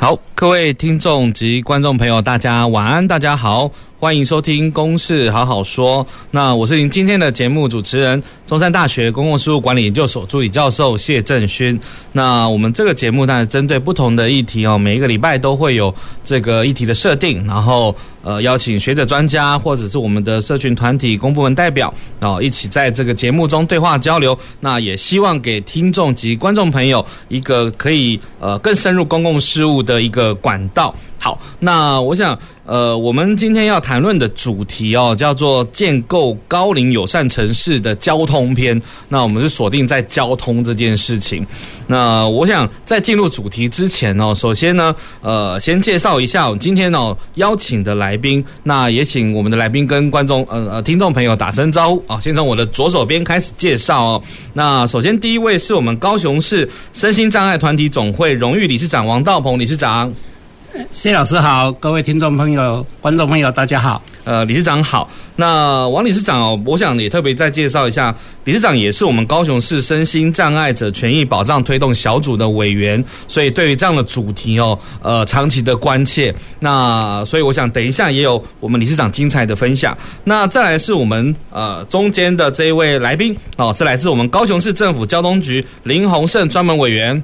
[0.00, 3.70] 好，各位听众及观众朋友，大家晚安，大家好。
[3.98, 11.78] 欢迎收听《公事好好说》，那我是您今天的节目主持人，中山大学公共事务管理研究所助理教授谢正勋。
[12.12, 24.36] 那我们这个节目呢针对不同的议题哦，每一个礼拜都会有这个议题的设定，然后呃邀请学者专家或者是我们的社群团体公部门代表，然后一起在这个节目中对话交流。
[24.60, 30.94] 那也希望给听众及观众朋友一个可以呃更深入公共事务的一个管道。
[31.18, 32.38] 好，那我想。
[32.70, 38.80] 呃，我们今天要谈论的主题哦，叫做建构高龄友善城市的交通篇。
[39.08, 41.44] 那我们是锁定在交通这件事情。
[41.88, 48.44] 那我想在进入主题之前哦，首先呢，呃，先介绍一下我今天哦邀请的来宾。
[48.62, 52.20] 那也请我们的来宾跟观众呃呃听众朋友打声招呼啊。
[52.20, 54.22] 先从我的左手边开始介绍哦。
[54.52, 60.14] 那首先第一位是我们高雄市身心障碍团体总会荣誉理事长王道鹏理事长。
[60.92, 64.02] 谢老师好，各位听众朋友、观众朋友，大家好。
[64.24, 65.08] 呃，理事长好。
[65.36, 76.32] 那王理事长，我想也特别再介绍一下，理事长也是我们高雄市身心障碍者权益保障推动小组的委员，所以对于这样的主题哦，呃，长期的关切。
[76.60, 79.96] 那所以我想等一下也有我们理事长精彩的分享。
[80.24, 87.20] 那再来是我们呃中间的这一位来宾哦，是来自我们高雄市政府交通局林鸿胜专门委员。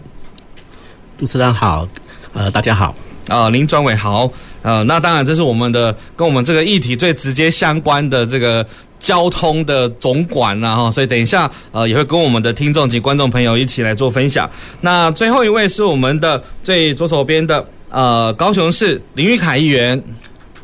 [1.18, 1.86] 主持人好，
[2.32, 2.94] 呃，大家好。
[3.28, 4.30] 啊，林专委好，
[4.62, 8.64] 呃，那当然这是我们的跟我们这个议题最直接相关的这个
[8.98, 14.48] 交通的总管了哈，所以等一下呃也会跟我们的听众及观众朋友一起来做分享。
[14.80, 20.02] 那最后一位是我们的最左手边的呃高雄市林玉凯议员，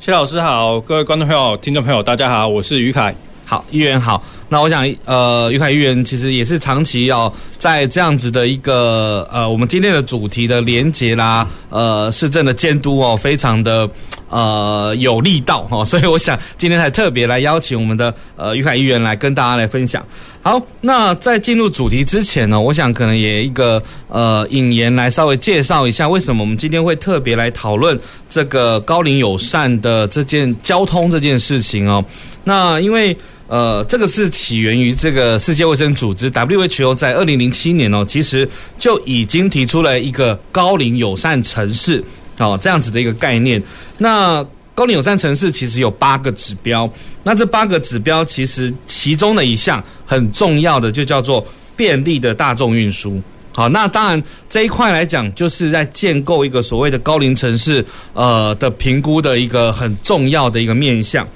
[0.01, 4.23] 谢老师好，各位观众朋友、听众朋友大家好，我是于凯，好，议员好。
[4.53, 13.89] 那我想，呃，于凯议员其实也是长期要在这样子的一个，呃，我们今天的主题的连结啦，呃，市政的监督哦，非常的
[14.29, 20.05] 呃有力道哦，所以我想今天才特别来邀请我们的呃于凯议员来跟大家来分享。
[20.43, 27.99] 好，那在进入主题之前呢，我想可能也一个呃引言来稍微介绍一下，为什么我们今天会特别来讨论
[28.29, 32.05] 这个高龄友善的这件交通这件事情哦。
[32.45, 33.17] 那因为。
[33.53, 38.49] 呃，这个是起源于这个世界卫生组织 WHO 在二零零七年哦，其实
[38.79, 42.03] 就已经提出了一个高龄友善城市
[42.39, 43.63] 哦这样子的一个概念。
[43.99, 44.43] 那
[44.75, 46.91] 高龄友善城市其实有八个指标，
[47.25, 51.47] 那这八个指标其实其中的一项很重要的就叫做
[51.77, 53.21] 便利的大众运输。
[53.53, 61.29] 好，那当然这一块来讲，就是在建构一个所谓的高龄城市呃的评估的一个很重要的一个面向。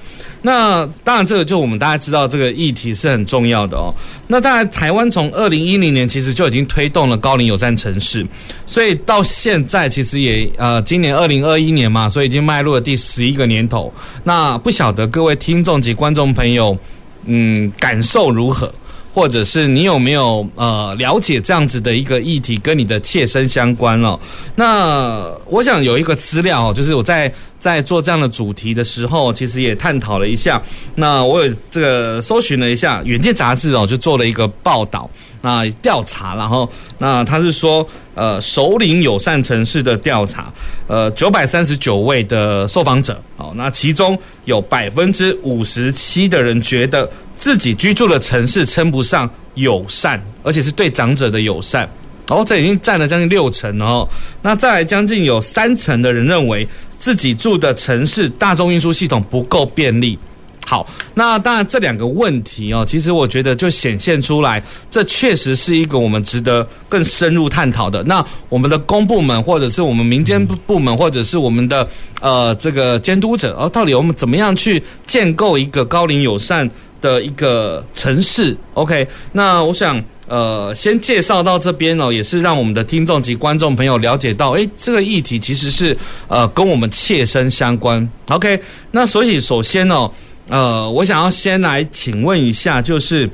[0.42, 3.92] 那当然，这个就我们大家知道，这个议题是很重要的哦。
[4.28, 8.24] 那当然，台湾从二零一零年其实就已经推动了高龄友善城市，
[8.66, 13.92] 所以到现在其实也呃，今年二零二一年嘛，所以已经迈入了第十一个年头。
[14.24, 16.76] 那不晓得各位听众及观众朋友，
[17.24, 18.72] 嗯，感受如何？
[19.16, 24.20] 或者是你有没有呃了解这样子的一个议题跟你的切身相关哦？
[24.56, 30.60] 那我想有一个资料哦，就是我在在做这样的主题的时候，其实也探讨了一下。
[30.96, 35.08] 那我有这个搜寻了一下《远见》杂志哦，就做了一个报道
[35.40, 40.52] 啊调查，然后那他是说呃首领友善城市的调查，
[40.88, 47.08] 呃九百三十九位的受访者哦，那其中有百分之五十七的人觉得。
[47.36, 51.86] 自己居住的城市称不上友善，而且是对长者的友善，
[52.28, 54.08] 哦，这已经占了将近六成哦。
[54.40, 56.66] 那再来将近有三成的人认为
[56.96, 60.18] 自己住的城市大众运输系统不够便利。
[60.68, 60.84] 好，
[61.14, 64.60] 那当然这两个问题哦，其实我觉得就显现出来，
[64.90, 68.02] 这确实是一个我们值得更深入探讨的。
[68.02, 71.88] 那我们的公部门，或者是我们民间部门，或者是我们的
[72.20, 76.68] 呃这个监督者，哦，到底我们怎么样去建构一个高龄友善
[77.00, 85.96] 的一个城市，OK，那我想呃先介绍到这边哦，也是让我们的听众及观众朋友了解到，诶，这个议题其实是
[86.26, 88.58] 呃跟我们切身相关，OK，
[88.90, 90.10] 那所以首先哦，
[90.48, 93.28] 呃，我想要先来请问一下，就是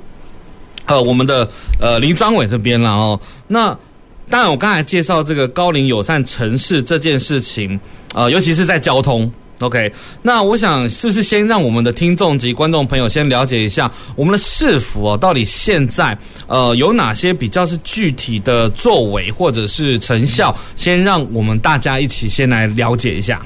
[0.87, 1.49] 呃我们的
[1.81, 3.20] 呃林专委这边了哦。
[3.49, 3.76] 那
[4.29, 7.79] 当然，我刚才介绍这个高龄友善城市这件事情，
[8.14, 9.31] 呃，尤其是在交通。
[9.61, 9.93] OK，
[10.23, 16.17] 那我想是不是先让我们的听众及观众朋友先了解一下我们的市府哦，到底现在
[16.49, 20.53] 呃有哪些比较是具体的作为或者是成效？
[20.75, 23.41] 先让我们大家一起先来了解一下。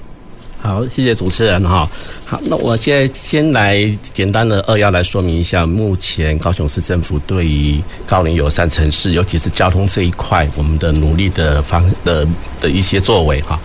[0.61, 1.89] 好，谢谢主持人哈。
[2.25, 12.27] 好，那我现在先来简单的扼要来说明一下，目前高雄市政府对于高龄友善城市，尤其是交通这一块，我们的努力的方的
[12.61, 13.61] 的一些作为哈。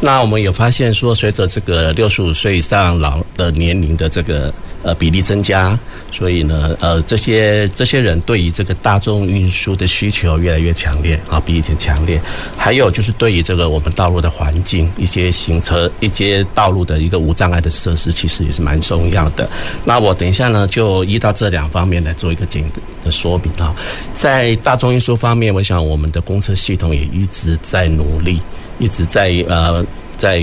[0.00, 4.52] 那我们有发现说，随着这个六十五岁以上老的年龄的这个。
[4.84, 5.76] 呃，比例增加，
[6.12, 12.20] 所以呢，呃，这些这些人对于这个大众运输的需求越来越强烈啊，比以前强烈。
[12.54, 19.48] 还有就是对于这个我们道路的环境，一些行车、一些道路的一个无障碍的设施，其实也是蛮重要的。
[19.86, 22.62] 那我等一下呢，就依照这两方面来做一个简
[23.02, 23.74] 的说明啊。
[24.12, 28.38] 在大众运输方面，我想我们的公车系统也一直在努力，
[28.78, 29.82] 一直在呃，
[30.18, 30.42] 在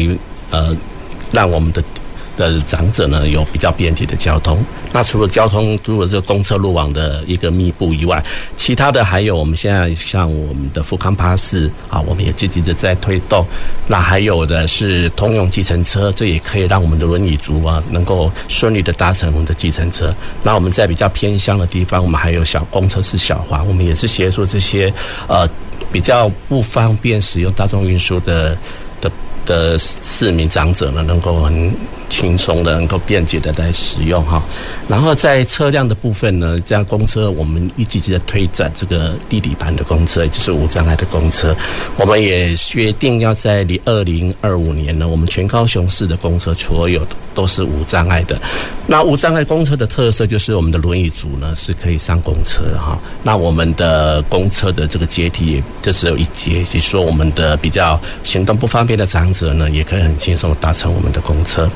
[0.50, 0.76] 呃，
[1.32, 1.84] 让我们的。
[2.50, 4.58] 的长者呢，有比较便捷的交通。
[4.92, 8.22] 那除了交通，除了这个公车路网的一个密布以外，
[8.58, 13.46] 其他的还有我们现在像我们的富康巴士啊，我们也积极的在推动。
[13.88, 20.14] 那还有的是通用计程车，这也可以让我们的轮椅族啊能够顺利的搭乘我们的计程车。
[20.44, 24.92] 那我们在比较偏乡的地方，我们还有小公车是小黄，我们也是协助这些
[25.28, 25.48] 呃
[25.92, 28.58] 比较不方便使用大众运输的
[29.00, 29.12] 的
[29.46, 31.72] 的市民长者呢，能够很。
[32.12, 34.44] 轻松的，能够便捷的在使用哈。
[34.90, 41.56] 然后在车辆的部分呢，这样公车我们一积极的推展这个地底盘的公车，也就是无障碍的公车。
[41.96, 48.38] 我们也决定要在离二零二五年呢，我们全高雄市的公车所有都是无障碍的。
[48.86, 53.00] 那无障碍公车的特色就是我们的轮椅族呢是可以上公车哈。
[53.24, 61.70] 那我们的公车的这个阶梯也就只有一阶，也就说我们的比较行动不方便的长者呢，也可以很轻松的搭乘我们的公车。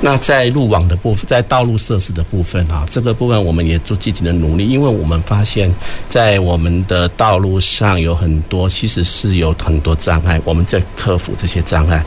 [0.00, 5.72] 那在路网的部分，在道路设施的部分啊，这个部分我们也做积极的努力，因为我们发现，
[6.08, 12.04] 在我们的道路上有很多，其实是有很多障碍，我们在克服这些障碍。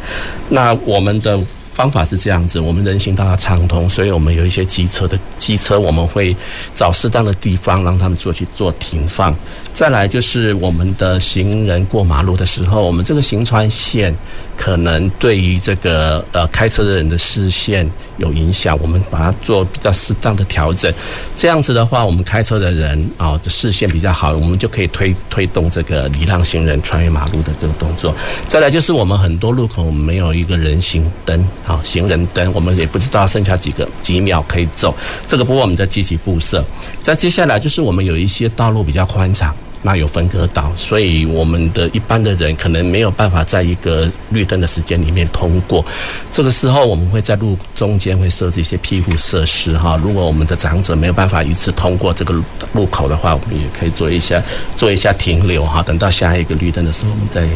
[0.50, 1.40] 那我们的。
[1.74, 6.36] 方法是这样子，我们人行道要畅通，所以我们有一些机车的机车，我们会
[6.76, 9.36] 找适当的地方让他们做去做停放。
[9.74, 14.14] 再来就是我们的行人过马路的时候，我们这个行穿线
[14.58, 17.90] 可能对于这个呃开车的人的视线
[18.22, 20.94] 有影响，我们把它做比较适当的调整。
[21.36, 28.16] 这样子的话，我们开车的人啊视线比较好，我们就可以推推动这个礼让行人穿越马路的这个动作。
[28.48, 31.46] 再来就是我们很多路口我们没有一个人行灯。
[31.66, 34.96] 好，行人灯，我们也不知道剩下几个几秒可以走，
[35.28, 36.64] 这个不过我们在积极布设。
[37.02, 45.84] 再接下来就是我们有一些道路比较宽敞，那有分隔岛，所以我们的一般的人可能没有办法在一个绿灯的时间里面通过。
[46.32, 50.00] 这个时候我们会在路中间会设置一些庇护设施哈。
[50.04, 52.34] 如果我们的长者没有办法一次通过这个
[52.74, 54.42] 路口的话，我们也可以做一下
[54.78, 57.48] 做一下停留哈，等到下一个绿灯的时候，我们再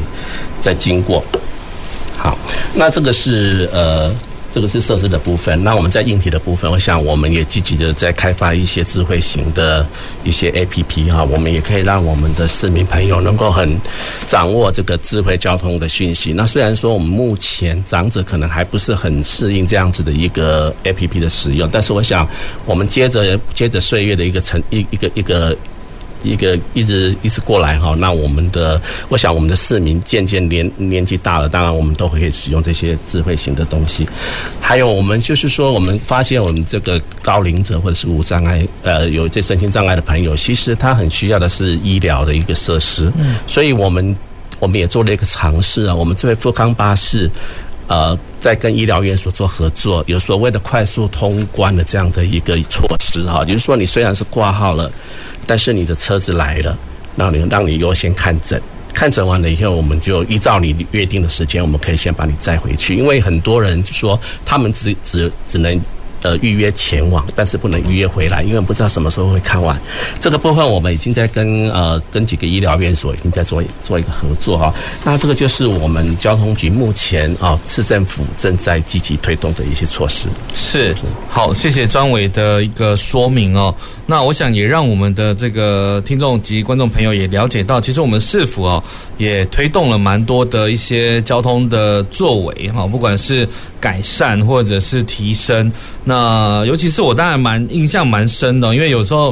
[0.60, 1.24] 再经过。
[2.18, 2.38] 好，
[2.74, 4.12] 那这个是呃，
[4.56, 5.62] 这个是设施的部分。
[5.66, 9.86] 那我们在硬体的部分，我想我们也积极的在开发一些智慧型的
[10.24, 13.78] 一些 APP 哈，我们也可以让我们的市民朋友能够很
[14.30, 16.32] 掌握这个智慧交通的讯息。
[16.32, 22.26] 那虽然说我们目前长者可能还不是很适应这样子的一个 APP 的使用，但是我想
[22.66, 25.36] 我们接着接着岁月的一个成一一个一个。
[25.36, 25.58] 一个
[26.25, 34.08] 一个一直一直过来哈，那我们的，我想我们的市民渐渐年年纪大了，当然我们都可以使用这些智慧型的东西。
[34.60, 43.12] 还有我们就是说，我们发现我们这个高龄者或者是无障碍，呃，有这身心障碍的朋友，其实他很需要的是医疗的一个设施。
[43.17, 44.15] 嗯，所以我们
[44.60, 47.29] 我们也做了一个尝试啊，我们这位富康巴士，
[47.88, 54.92] 呃，在跟医疗院所做合作，有所谓的快速通关的这样的一个措施哈，就是说你虽然是挂号了。
[55.48, 56.78] 但是你的车子来了，
[57.16, 58.62] 让你让你优先看诊，
[58.94, 62.96] 看诊完了以后，我们就依照你约定的时间，我们可以先把你载回去。
[62.96, 65.82] 因为很多人就说他们只只只能。
[66.25, 69.79] 呃，预约前往，但是不能预约回来，因为不知道什么时候会看完。
[70.20, 74.74] 这个部分我们已经在跟呃跟几个医疗院所已经在做做一个合作哈。
[75.03, 80.27] 那这个就是我们交通局目前啊市政府正在积极推动的一些措施。
[80.55, 80.96] 是，
[81.29, 83.74] 好，谢谢专委的一个说明哦。
[84.06, 88.84] 那我想也让我们的这个听众及观众朋友也了解到，其实我们市府哦
[89.18, 93.48] 也推动了蛮多的一些交通的作为哈，不管是。
[93.78, 95.72] 改善或者是提升，
[96.06, 99.32] 那尤其是我当然蛮印象蛮深的，因为有时候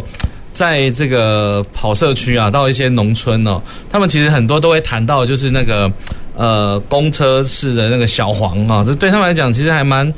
[0.52, 5.92] 在这个跑社区啊，到一些农村哦，他们其实很多都会谈到，就是那个
[6.36, 10.14] 呃公车式的那个小黄啊，这对他们来讲其实还蛮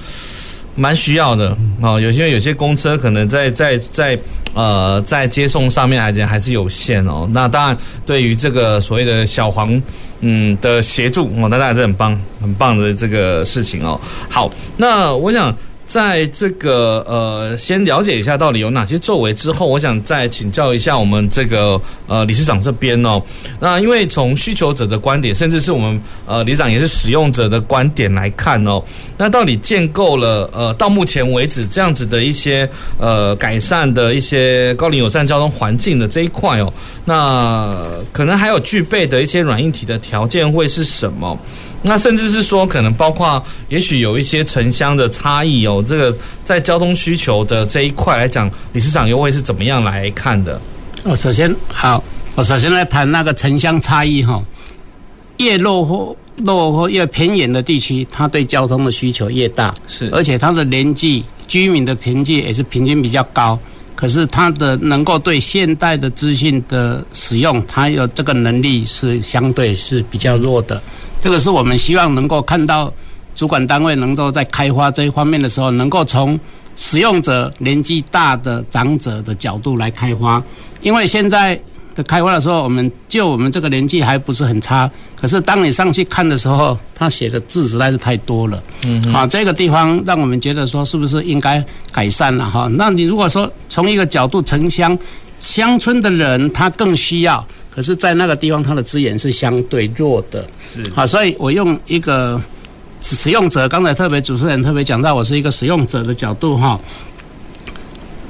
[0.76, 2.00] 蛮需要的哦。
[2.00, 4.18] 有些有些公车可能在在在
[4.54, 7.28] 呃在接送上面来讲还是有限哦。
[7.32, 9.82] 那当然，对于这个所谓的小黄
[10.22, 14.00] 嗯的协助哦，那当然是很棒很棒的这个事情哦。
[14.30, 15.56] 好，那我想。
[15.86, 23.22] 在这个呃，先了解一下到底有哪些作为之后，我想再请教一下我们这个呃理事长这边哦。
[23.60, 28.82] 那因为从需求者的观点，甚至是我们呃理事长也是使用者的观点来看哦，
[29.18, 36.74] 那到底建构了呃到目前为止这样子的一些呃改善的一些高龄友善交通环境的这一块哦，
[37.06, 37.78] 那
[38.12, 41.40] 可能还有具备的一些软硬体的条件会是什么？
[41.88, 45.84] 那甚至是说，可能包括，也许有一些城乡的差异哦。
[45.86, 50.60] 这个在交通需求的这一块来讲，理事长又会是怎么样来看的？
[51.04, 54.44] 我首先好，我首先来谈那个城乡差异哈。
[55.38, 63.60] 越落后、落后越偏远的地区，它对交通的需求越大，是，而且它的年纪、居民的凭借也是平均比较高。
[63.96, 70.82] 可是它的能够对现代的资讯的使用，它有这个能力是相对是比较弱的。
[71.26, 72.94] 这个是我们希望能够看到
[73.34, 76.40] 主管单位能够在开发这一方面的时候，能够从
[76.78, 80.40] 使用者年纪大的长者的角度来开发。
[80.84, 81.60] 因为现在
[81.96, 84.88] 的开发的时候，我们就我们这个年纪还不是很差，
[85.20, 88.64] 可是当你上去看的时候，他写的字实在是太多了。
[88.84, 92.70] 嗯，好，这个地方让我们觉得说，是不是应该改善了哈？
[92.74, 94.96] 那你如果说从一个角度，城乡
[95.40, 97.44] 乡村的人他更需要。
[97.76, 102.42] 可是，在那个地方，它的资源是相对弱的，是啊，所以我用一个
[103.02, 106.80] 使用者，刚才特别主持人特别讲到，我是一个使用者的角度哈。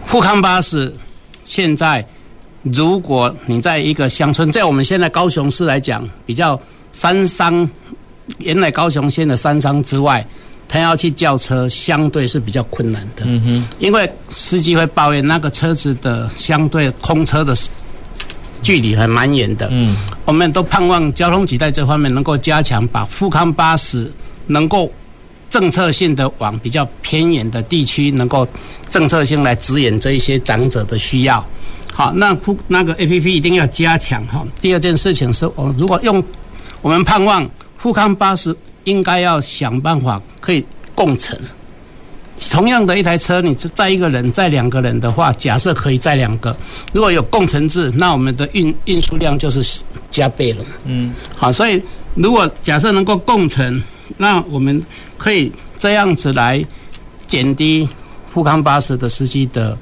[0.08, 0.92] 富康巴士
[1.44, 2.04] 现在，
[2.64, 6.60] 如果你在一个乡村，在我们现在高雄市来讲，比较
[6.92, 7.70] 三商，
[8.40, 10.26] 原来高雄县的三商之外，
[10.68, 17.56] 他要去叫车，相对是比较困难的，嗯哼，因为司机会抱怨那个车子的相对空车的。
[18.66, 19.96] 距离还蛮远的，嗯，
[20.26, 24.12] 我们都盼望交通局在这方面能够加强，把富康巴士
[24.48, 24.92] 能够
[25.52, 28.48] 政策性的往比较偏远的地区，能够
[28.90, 31.46] 政策性来指引这一些长者的需要。
[31.94, 34.44] 好，那富那个 APP 一定要加强哈。
[34.60, 36.22] 第二件事情是我如果用，
[36.82, 38.56] 我们盼望富康巴士
[38.86, 41.38] 应该要想办法可以共乘。
[42.52, 46.56] 同样的一台车，你载一个人、载两个人的话，假设可以载两个，
[46.92, 50.66] 如果有共乘制，那我们的运运输量就是加倍了。
[50.86, 51.82] 嗯，好，所以
[52.14, 53.82] 如果假设能够共乘，
[54.18, 54.84] 那我们
[55.18, 56.64] 可以这样子来
[57.28, 57.88] 减低
[58.34, 59.78] 富康巴士的司机的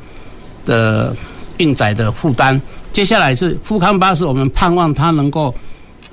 [0.66, 1.16] 的
[1.58, 2.60] 运载的负担。
[2.92, 5.54] 接下来是富康巴士，我们盼望它能够。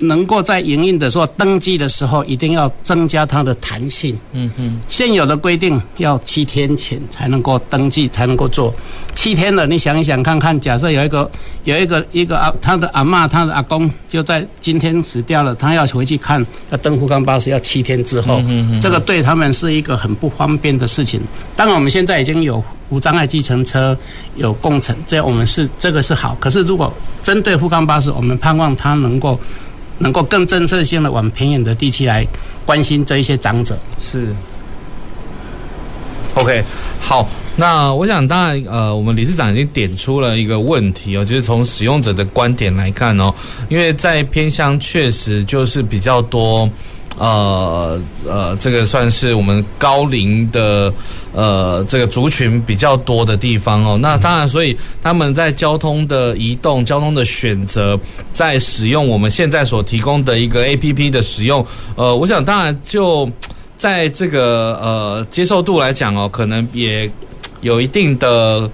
[0.01, 4.17] 能够在营运的时候登记的时候，一定要增加它的弹性。
[4.33, 8.73] 嗯嗯，现有的规定要七天前才能够登记，才能够做。
[9.13, 11.29] 七天了，你想一想看看，假设有一个
[11.65, 18.41] 有一个一个阿他的阿嬷，他的阿公就在今天死掉了，他要回去看要登富康巴士要七天之后，
[18.81, 21.21] 这个对他们是一个很不方便的事情。
[21.55, 23.95] 当然，我们现在已经有无障碍计程车
[24.35, 26.35] 有共乘，这样我们是这个是好。
[26.39, 26.91] 可是如果
[27.21, 29.39] 针对沪康巴士，我们盼望它能够。
[30.01, 32.25] 能够更政策性的往偏远的地区来
[32.65, 34.27] 关心这一些长者是。
[36.33, 36.63] OK，
[36.99, 37.27] 好，
[37.57, 43.33] 那我想当然呃，我们理事长已经点出了一个问题哦，就是从使用者的观点来看哦，
[43.67, 46.69] 因为在偏乡确实就是比较多。
[47.17, 50.91] 呃呃，这个算是我们高龄的
[51.33, 53.97] 呃这个族群比较多的地方哦。
[54.01, 57.99] 那当然，所以他们在交通的移动、交通的选择，
[58.33, 61.63] 在使用我们现在所提供的一个 APP 的使用，
[61.95, 63.29] 呃，我想当然就
[63.77, 67.07] 在这个呃接受度来讲哦，可能也
[67.59, 68.67] 有一定的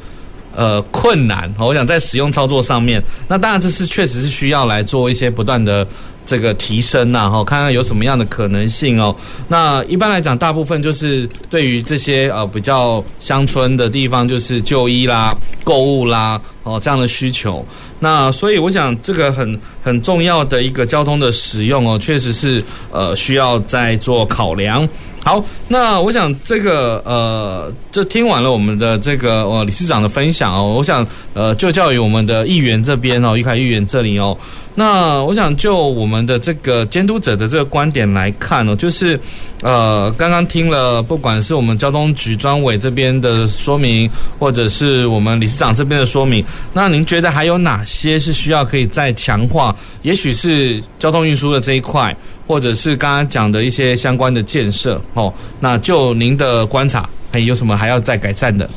[0.56, 1.53] 呃困难。
[1.60, 5.86] 我想在使用操作上面，那当然这是确实是需要来做一些不断的。
[6.27, 9.15] 这个提升呐，哈，看看有什么样的可能性哦。
[9.48, 17.65] 那一般来讲，大部分就是对于这些呃比较乡村的地方，就是就医啦、购物啦，哦这样的需求。
[18.00, 24.88] 那所以我想，这个很很重要的一个交通的使用哦，确实是呃需要再做考量。
[25.24, 34.38] 好，那我想这个呃，就听完了我们的这个呃理事长的分享哦，我想呃就教于我们的议员这边哦，于凯议员这里哦，
[34.79, 39.19] 那我想就我们的这个监督者的这个观点来看哦，就是
[39.63, 44.07] 呃刚刚听了不管是我们交通局专委这边的说明，
[44.38, 49.75] 或者是我们理事长这边的说明，那您觉得还有哪些是需要可以再强化？
[50.03, 52.15] 也许是交通运输的这一块。
[52.48, 58.69] 或者是刚刚讲的一些相关的建设哦，那就您的观察，还有什么还要再改善的？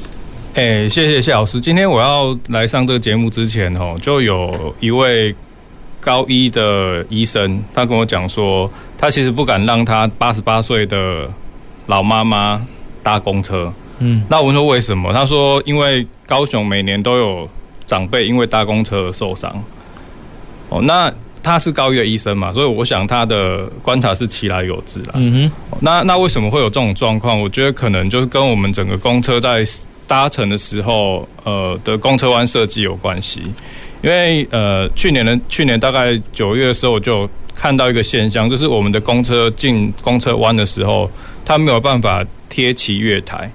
[0.54, 1.60] 哎、谢谢谢老师。
[1.60, 5.32] 今天我要来上这个节目之前哦，就有一位
[6.00, 11.28] 高一的医生，他跟我讲说，他其实不敢让他八十八岁的
[11.86, 12.60] 老妈妈
[13.02, 13.72] 搭公车。
[13.98, 15.12] 嗯，那我们说为什么？
[15.12, 17.48] 他说，因为高雄每年都有
[17.86, 19.62] 长辈因为搭公车而受伤。
[20.70, 21.12] 哦，那。
[21.42, 25.12] 他是高一的医生嘛，所以我想他的观察是其来有之啦。
[25.14, 27.40] 嗯哼，那那为什么会有这种状况？
[27.40, 29.64] 我觉得可能就是跟我们整个公车在
[30.06, 33.40] 搭乘的时候，呃的公车弯设计有关系。
[34.02, 41.10] 因为呃去年的去年大概九月的时候，我就看到一个现象，就是我们的公车进公车弯的时候，
[41.44, 43.50] 它没有办法贴齐月台。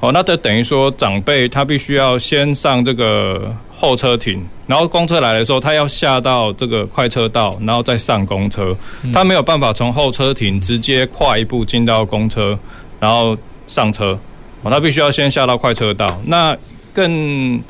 [0.00, 8.74] 哦，那这等于说长辈他必须要先上这个候车亭，然后公车来的时候，他要下到这个快车道，然后再上公车。
[9.12, 12.58] 他没有办法从候车亭直接跨一步进到公车，
[12.98, 14.18] 然后上车。
[14.62, 16.08] 哦，他必须要先下到快车道。
[16.24, 16.56] 那
[16.94, 17.60] 更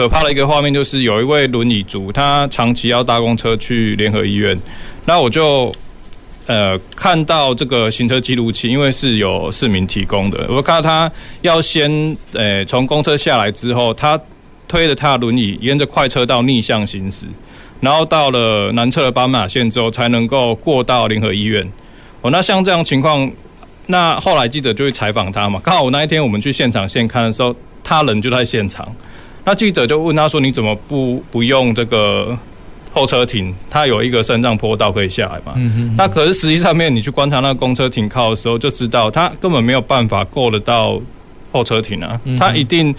[0.00, 4.58] 可怕的一个画面就是有一位轮椅族，他长期要搭公车去联合医院。
[5.04, 5.70] 那我就。
[6.46, 14.20] 呃，看到这个行车记录器，因为是有市民提供的，我看到他要先，呃，从公车下来之后，他
[14.66, 17.26] 推着他的轮椅沿着快车道逆向行驶，
[17.80, 21.64] 然后到了南侧的斑马线之后，才能够过到联合医院。
[22.22, 23.30] 哦，那像这样情况，
[23.86, 27.54] 那后来记者就会采访他嘛，刚好我那一天我们去现场现看的时候，
[27.84, 28.92] 他人就在现场，
[29.44, 32.36] 那记者就问他说：“你怎么不不用这个？”
[32.92, 35.54] 候车亭它有一个升降坡道可以下来嘛？
[35.96, 41.00] 那可是实际上面你去观察那个公车停靠的时候，就知道它根本没有办法够得到
[41.52, 42.20] 候车亭啊。
[42.36, 42.92] 它一定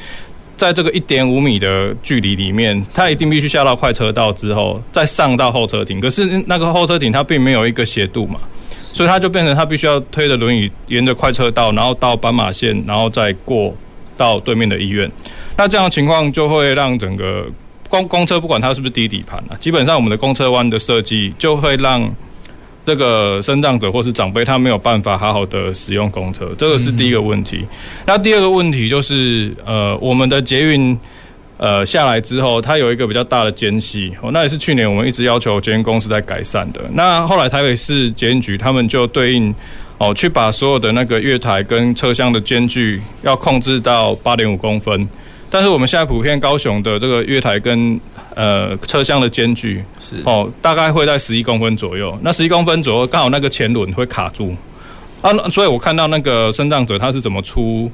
[0.56, 6.00] 在这个一点五米的距离里面，他一定必须下到快车道之后再上到候车亭。
[6.00, 8.40] 可是那个候车亭它并没有一个斜度嘛，
[8.80, 13.76] 所以他就变成他必须要推着轮椅沿着快车道，然后到斑马线，然后再过
[14.16, 15.12] 到对面的医院。
[15.62, 17.46] 那这样的情况就会让整个。
[17.88, 22.10] 公公车不管它是不是低底盘啊，基本上我们的公车弯的设计就会让
[22.86, 27.66] 这个身障者或是长辈他没有办法好好的使用公车，这个是第一个问题。
[28.06, 30.98] 那第二个问题就是，呃，我们的捷运
[31.58, 36.80] 呃下来之后，它有一个比较大的间隙，哦，那也是去年我们一直要求捷运公司在改善的。
[36.94, 39.54] 那后来台北市捷运局他们就对应
[39.98, 45.10] 哦，去把所有的那个月台跟车厢的间距要控制到八点五公分。
[45.52, 48.00] 但是我们现在普遍高雄的这个月台跟
[48.34, 52.18] 呃车厢的间距是哦，大概会在十一公分左右。
[52.24, 54.56] 那十一公分左右刚好那个前轮会卡住
[55.22, 57.92] 啊，所以我看到那个身障者他是怎么出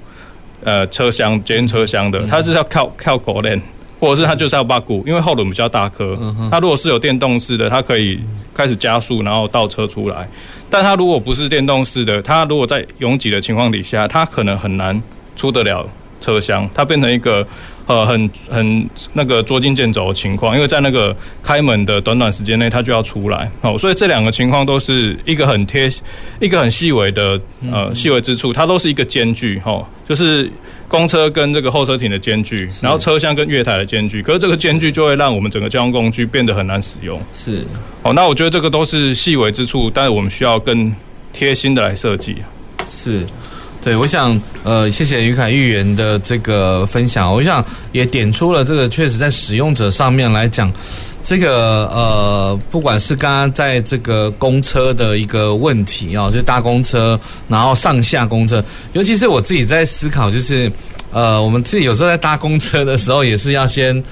[0.64, 3.60] 呃车厢间车厢的，他是要靠靠狗链，
[4.00, 6.16] 或者是他就是要把鼓，因为后轮比较大颗。
[6.52, 8.20] 他如果是有电动式的，他可以
[8.54, 10.30] 开始加速，然后倒车出来。
[10.70, 15.02] 但他如果不是电动式的，他如果在拥挤的情况底下，他可能很难
[15.36, 15.90] 出得了。
[16.22, 17.46] 车厢它变成一个
[17.86, 25.92] 呃很很那个捉襟见肘的情况，因为在那个开门的短短时间内，它就要出来哦，所以这两个情况都是一个很贴
[26.40, 27.40] 一个很细微的
[27.72, 30.50] 呃细微之处，它都是一个间距哈，就是
[30.90, 37.20] 公车跟这个候车亭的间距，然后车厢跟月台的间距，可是这个间距就会让我们整个交通工具变得很难使用。
[37.34, 37.64] 是
[38.04, 40.94] 哦，那我觉得这个都是细微之处，但是我们需要更
[41.32, 42.38] 贴心的来设计。
[42.86, 43.26] 是。
[43.88, 47.34] 对，我想，呃，谢谢于凯议员的这个分享。
[47.34, 50.70] 我想也点出了这个，确实在使用者上面来讲，
[51.24, 60.70] 这个呃，不管是刚刚在这个公车的一个问题啊，就是搭公车，然后上下公车，尤其是我自己在思考，就是
[61.14, 64.04] 呃，我们自己有时候在搭公车的时候，也是要先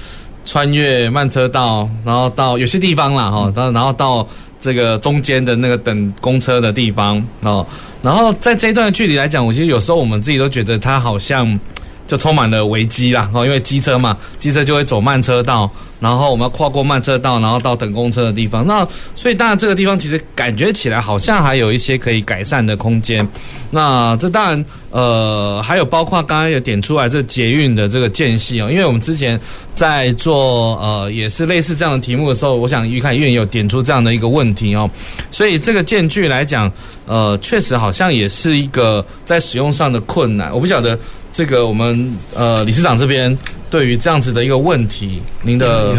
[0.45, 4.25] 穿越慢车道，然后到有些地方啦，哈，到然后到
[4.65, 7.65] 这个中间的那个等公车的地方哦。
[8.01, 11.59] 然后在这一段距离来讲，我其实有时候我们自己都觉得它好像
[12.07, 13.29] 就充满了危机啦。
[13.31, 15.69] 哦，因为机车嘛，机车就会走慢车道。
[15.99, 18.65] 然后我们要跨过慢车道，然后到等公车的地方。
[18.67, 23.27] 那所以当然这个地方其实感觉起来好像还有一些可以改善的空间。
[23.71, 29.39] 那这当然呃还有包括刚刚有点出来这捷运的这个间隙哦，因为我们之前
[29.73, 34.89] 在做呃也是类似这样的题目的时候，我想于凯议员有点出这样的一个问题哦。
[35.31, 36.71] 所以这个间距来讲，
[37.05, 40.53] 呃确实好像也是一个在使用上的困难。
[40.53, 40.97] 我不晓得
[41.35, 43.37] 这个我们呃理事长这边。
[43.69, 45.93] 对于这样子的一个问题，您的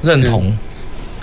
[0.00, 0.56] 认同？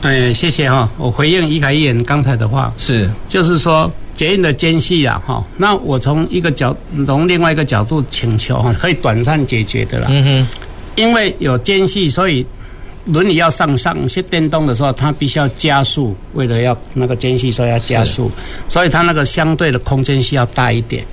[0.01, 0.87] 哎，谢谢哈。
[0.97, 5.43] 我回应一凯议员刚才的话，是，就是说捷运的间隙啊，哈。
[5.57, 6.75] 那我从一个角，
[7.07, 10.05] 从另外一个角度请求哈，可以短暂解决的啦。
[10.11, 10.47] 嗯哼。
[10.95, 12.45] 因为有间隙，所以
[13.05, 18.29] 轮椅要上上一些电动的时候，它必须要加速，为了要那个间隙，所以要加速，
[18.69, 21.03] 所以它那个相对的空间需要大一点。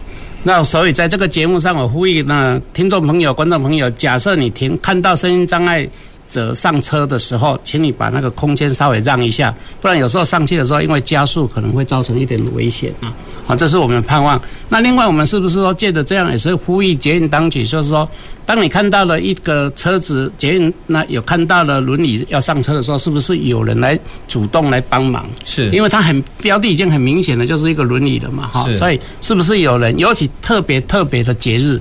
[0.45, 5.89] 那所以在这个节目上，我呼吁那听众朋友、观众朋友，假设你听看到声音障碍
[6.33, 13.13] 者上车的时候，请你把那个空间稍微让一下，不然有时候上去的时候，因为加速可能会造成一点危险啊。
[13.45, 14.41] 好，这是我们的盼望。
[14.71, 18.09] 那另外，我们是不是说借着这样也是呼吁捷运当局，就是说，
[18.47, 25.27] 当你看到了一个车子捷运，那有看到了轮椅要上车的时候，是不是有人来主动来帮忙？
[25.45, 29.99] 是，因为它很标的已经很明显了就是一个轮椅了嘛，哈，所以是不是有人？
[29.99, 31.79] 尤其特别特别的节日。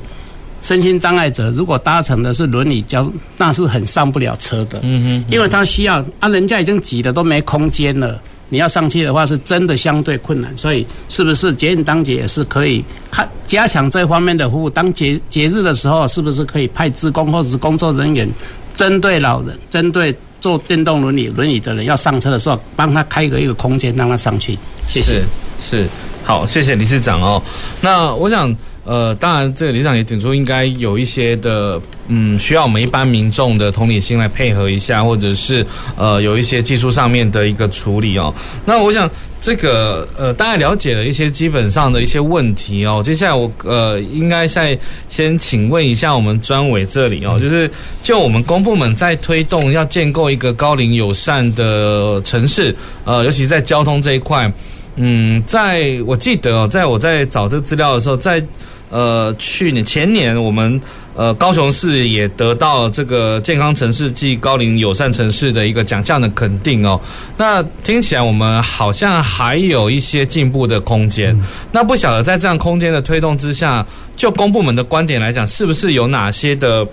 [0.61, 4.79] 身心障碍者如果搭乘的是轮椅交，那是很上不了车的。
[4.83, 10.55] 嗯哼，因为他需要啊，人家已经挤得都没空间了，你要上去的话是真的相对困难。
[10.55, 14.69] 所以是不是捷运当局也是可以看加强这方面的服务？
[14.69, 18.29] 当节节日的时候，是不是可以派职工或者是工作人员，
[18.75, 24.55] 针对老人，针对坐电动轮椅轮椅的人要上车的时候，帮他开个一个空间让他上去？
[24.87, 25.11] 谢谢。
[25.11, 25.23] 是，
[25.59, 25.87] 是，
[26.23, 27.41] 好，谢谢理事长哦。
[27.81, 28.55] 那我想。
[28.91, 38.33] 呃，当然，这个理事长也点出，应该有一些的，嗯，需要我们一般民众的同理心来配合一下，或者是呃，有一些技术上面的一个处理哦。
[38.65, 43.01] 那我想，这个呃，大概了解了一些基本上的一些问题哦。
[43.01, 44.77] 接下来我呃，应该再
[45.07, 47.71] 先请问一下我们专委这里哦，就是
[48.03, 52.75] 就我们公部门在推动要建构一个高龄友善的城市，
[53.05, 54.51] 呃，尤其在交通这一块，
[54.97, 58.43] 嗯，在我记得哦，在我在找这个资料的时候，在
[58.91, 60.79] 呃，去年前年，我们
[61.15, 66.99] 呃高雄市也得到这个健康城市暨高龄友善城市的一个奖项的肯定哦。
[67.37, 71.33] 那听起来我们好像还有一些进步的空间。
[71.37, 73.85] 嗯、那不晓得在这样空间的推动之下，
[74.17, 76.85] 就公部门的观点来讲，是不是有哪些的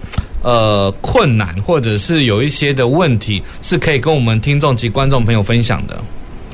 [0.43, 5.99] 呃困难，或者是有一些的问题，是可以跟我们听众及观众朋友分享的？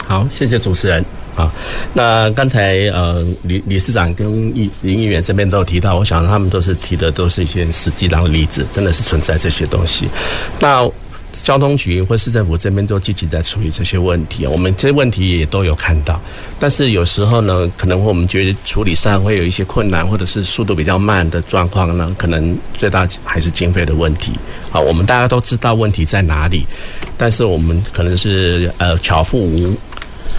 [0.06, 1.04] 好，谢谢主持人。
[1.36, 1.52] 啊，
[1.92, 10.08] 那刚才呃李理事长跟议林议员这边都有提到，我想他们都是提的都是一些实际上的例子，真的是存在这些东西。
[10.60, 10.88] 那
[11.42, 16.20] 交通局或市政府这边都积极在处理这些问题，我们这些问题也都有看到。
[16.60, 24.32] 但是有时候呢，可能我们觉得处理上会有一些困难，或者是速度比较慢的状况呢，可能最大还是经费的问题。
[24.70, 26.64] 啊，我们大家都知道问题在哪里，
[27.18, 29.76] 但是我们可能是呃巧妇无。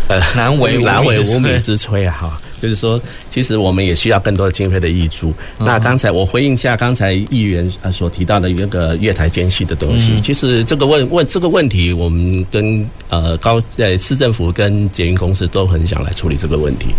[0.08, 2.12] 呃，难为难为无米之炊啊！
[2.12, 5.34] 哈，就是说，其实我们也需要更多的经费的挹注。
[5.58, 16.90] 那刚才我回应一下刚才议员呃所提到的那个月台间隙的东西，其实这个问问这个问题，我们跟呃高呃市政府跟捷运公司都很想来处理这个问题，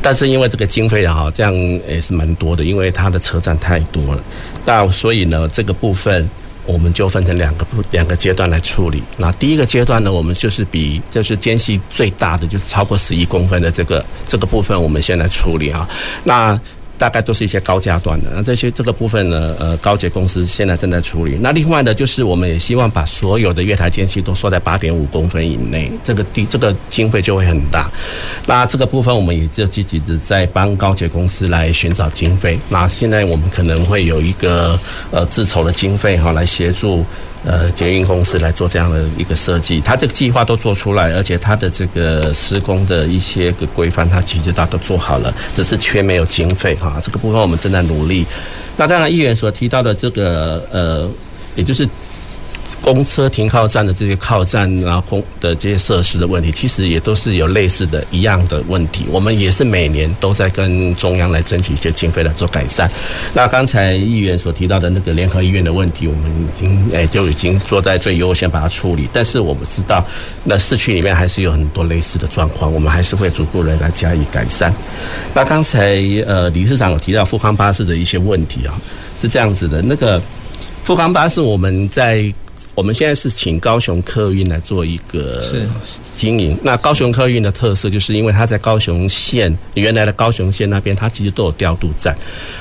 [0.00, 1.52] 但是因为这个经费哈，这样
[1.88, 4.22] 也是蛮多的，因为它的车站太多了，
[4.64, 6.28] 那所以呢，这个部分。
[6.66, 9.02] 我们就分成两个不两个阶段来处理。
[9.16, 15.88] 那第一个阶段呢，我们就是比就是间隙最大的，就是超过十一公分的这个这个部分，我们先来处理啊。
[16.24, 16.60] 那
[16.98, 21.36] 大概都是一些高价段的，那这些这个部分呢，呃，高捷公司现在正在处理。
[21.40, 27.90] 那另外呢，就是我们也希望把所有的月台间隙都缩在八点五公分以内，这个地这个经费就会很大。
[28.46, 32.58] 那这个部分我们也就积极的在帮高捷公司来寻找经费。
[32.68, 34.78] 那现在我们可能会有一个
[35.10, 37.04] 呃自筹的经费哈，来协助。
[37.46, 47.00] 呃，捷运公司来做这样的一个设计，他这个计划都做出来，而且他的这个施工的一些个规范，他其实他都做好了，只是缺没有经费哈。
[47.02, 48.26] 这个部分我们正在努力。
[48.76, 51.08] 那当然，议员所提到的这个呃，
[51.54, 51.88] 也就是。
[52.86, 59.06] 公车停靠站的这些靠站，然后公的这些设施的问题，其实也都是有类似的一样的问题。
[59.10, 62.88] 我们也是每年都在跟中央来争取一些经费来做改善。
[63.34, 69.08] 那刚才议员所提到的那个联合医院的问题，我们已经诶就已经做在最优先把它处理。
[69.12, 70.06] 但是我们知道，
[70.44, 74.72] 那市区里面还是有很多类似的状况，我们还是会逐步的来加以改善。
[75.34, 78.80] 那刚才呃理事长有提到复康巴士的一些问题啊。
[79.20, 79.82] 是这样子的。
[79.82, 80.22] 那个
[80.84, 82.32] 复康巴士，我们在。
[82.76, 85.42] 我们现在是请高雄客运来做一个
[86.14, 86.56] 经营。
[86.62, 92.14] 那高雄客运的特色，就是因为它在高雄县原来的高雄县那边，它其实都有调度站。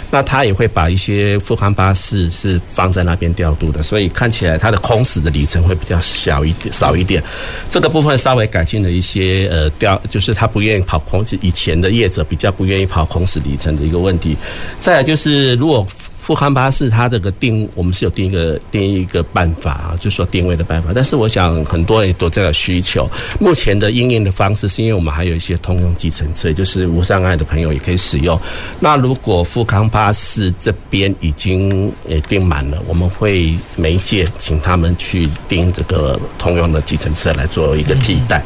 [0.10, 7.22] 那它也会把一些富康巴士是放在那边调度的，所以看起来它的空驶的里程会比较小一点，少一点。
[7.70, 14.38] 这个部分稍微改进了一些，呃，调就是他不愿意跑空，以前的业者比较不愿意跑空驶里程的一个问题。
[14.80, 15.86] 再来就是如果。
[16.26, 20.90] 富康巴士它这个定，我们是有定一个定一个办法啊，就是说定位的办法。
[20.92, 23.08] 但是我想很多人都这个需求。
[23.40, 28.40] 目前的营运的方式是因为我们还有一些通用计程车，就是无障碍的朋友也可以使用。
[28.80, 38.44] 那如果富康巴士这边已经也订满了，我们会媒介请他们去订这个通用的计程车来做一个替代。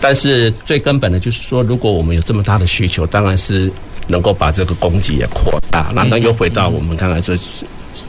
[0.00, 3.70] 但是最根本的就是说，如果我们有这么大的需求，当然是。
[4.10, 7.38] 能够把这个供给也扩大，那那又回到我们刚才最，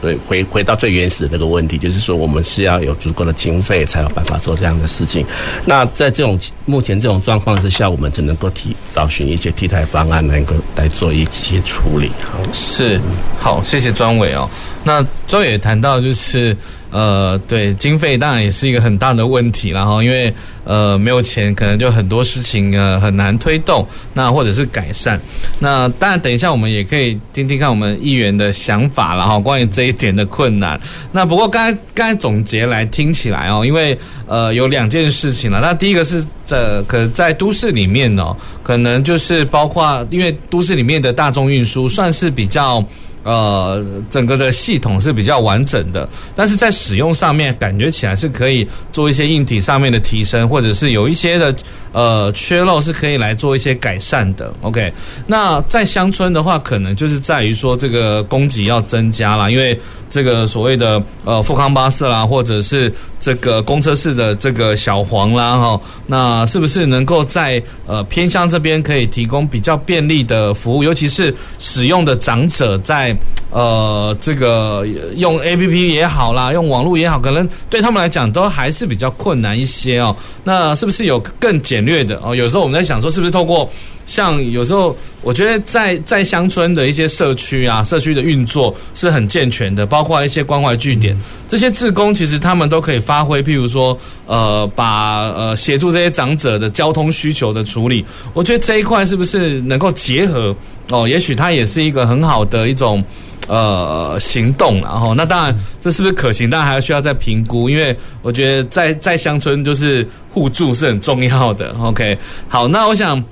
[0.00, 5.24] 所以回回到最原始的那个问题，就是说我们是要有足够的经费才有办法做这样的事情。
[5.64, 12.10] 那在这种目前这种状况之下，我们只能够提找寻一些替代方案，能够来做一些处理。
[12.20, 13.00] 好，是
[13.38, 14.48] 好，谢谢庄伟哦。
[14.84, 16.56] 那庄伟谈到就是。
[16.92, 20.32] 呃，对，经费当然也是一个很大的问题，然后因为
[20.64, 25.18] 呃没有钱，可能就很多事情呃很难推动，那或者是改善。
[25.58, 30.78] 那当然，等一下我们也可以听听看我们议员的想法，然后关于这一点的困难。
[31.12, 35.60] 那不过刚才刚才总结来听起来哦，因为呃有两件事情了。
[35.62, 42.84] 那第一个是这可在都市里面哦，可能就是包括因为都市里面的大众运输算是比较。
[43.24, 51.54] 呃，整个的系统是比较完整的，但是在使用上面感觉起来是可以做一些硬体上面的提升，或者是有一些的
[51.92, 54.52] 呃缺漏是可以来做一些改善的。
[54.62, 54.92] OK，
[55.26, 59.78] 那在乡村的话，可能就是在于说这个供给要增加了，因为。
[60.12, 70.84] 这个所谓的呃富康巴士啦，或者是这个公车式的这个小黄啦，哈，那是不是能够在呃偏乡这边可以提供比较便利的服务？
[70.84, 73.16] 尤其是使用的长者在
[73.50, 80.14] 呃这个用 APP 也好啦，用网络也好，可能对他们来讲都还是比较困难一些哦。
[80.44, 82.36] 那是不是有更简略的哦？
[82.36, 83.70] 有时候我们在想说，是不是透过
[84.12, 91.16] 像有时候，我觉得在在乡村的一些社区啊，社区的运作是很健全的，包括一些关怀据点，
[91.48, 100.54] 这些志工其实他们都可以发挥，譬如说，呃，把呃协助这些长者的交通需求的处理，我觉得这一块是不是能够结合
[100.90, 101.08] 哦？
[101.08, 103.02] 也许它也是一个很好的一种
[103.48, 111.74] 呃行动，然后那当然这是不是可行，但还需要再评估，因为我觉得在在乡村就是互助是很重要的。
[111.80, 113.24] OK，好，那我想。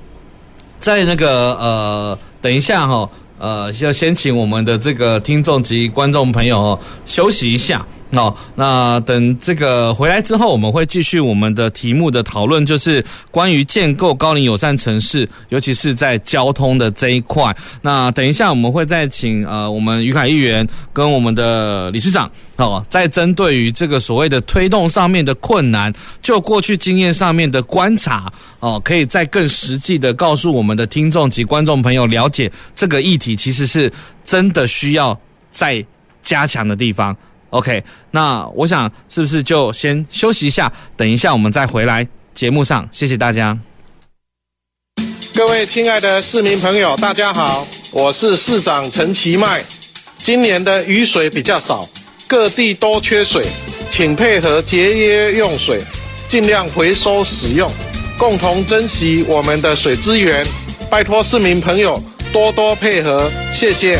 [0.81, 7.85] 在那个呃，等一下哈，呃，要先请我们的这个听众及观众朋友哦休息一下。
[8.13, 17.55] 好，那等这个回来之后，我们会继续我们的题目的讨论，就是关于建构高龄友善城市，尤其是在交通的这一块。
[17.81, 33.89] 那等一下我们会再请呃我们于凯议员跟我们的理事长哦，再针对于这个所谓的推动上面的困难，就过去经验上面的观察哦，可以再更实际的告诉我们的听众及观众朋友了解这个议题，其实是
[34.25, 35.17] 真的需要
[35.49, 35.83] 再
[36.21, 37.15] 加强的地方。
[37.51, 42.87] OK，那我想是不是就先休息一下，等一下我们再回来节目上。
[42.91, 43.57] 谢谢大家。
[45.33, 49.63] 各位亲爱的市民朋友，大家好，我是市长陈其迈。
[50.17, 51.87] 今年的雨水比较少，
[52.27, 53.43] 各地都缺水，
[53.89, 55.81] 请配合节约用水，
[56.27, 57.71] 尽量回收使用，
[58.17, 60.45] 共同珍惜我们的水资源。
[60.89, 63.99] 拜托市民朋友多多配合，谢谢。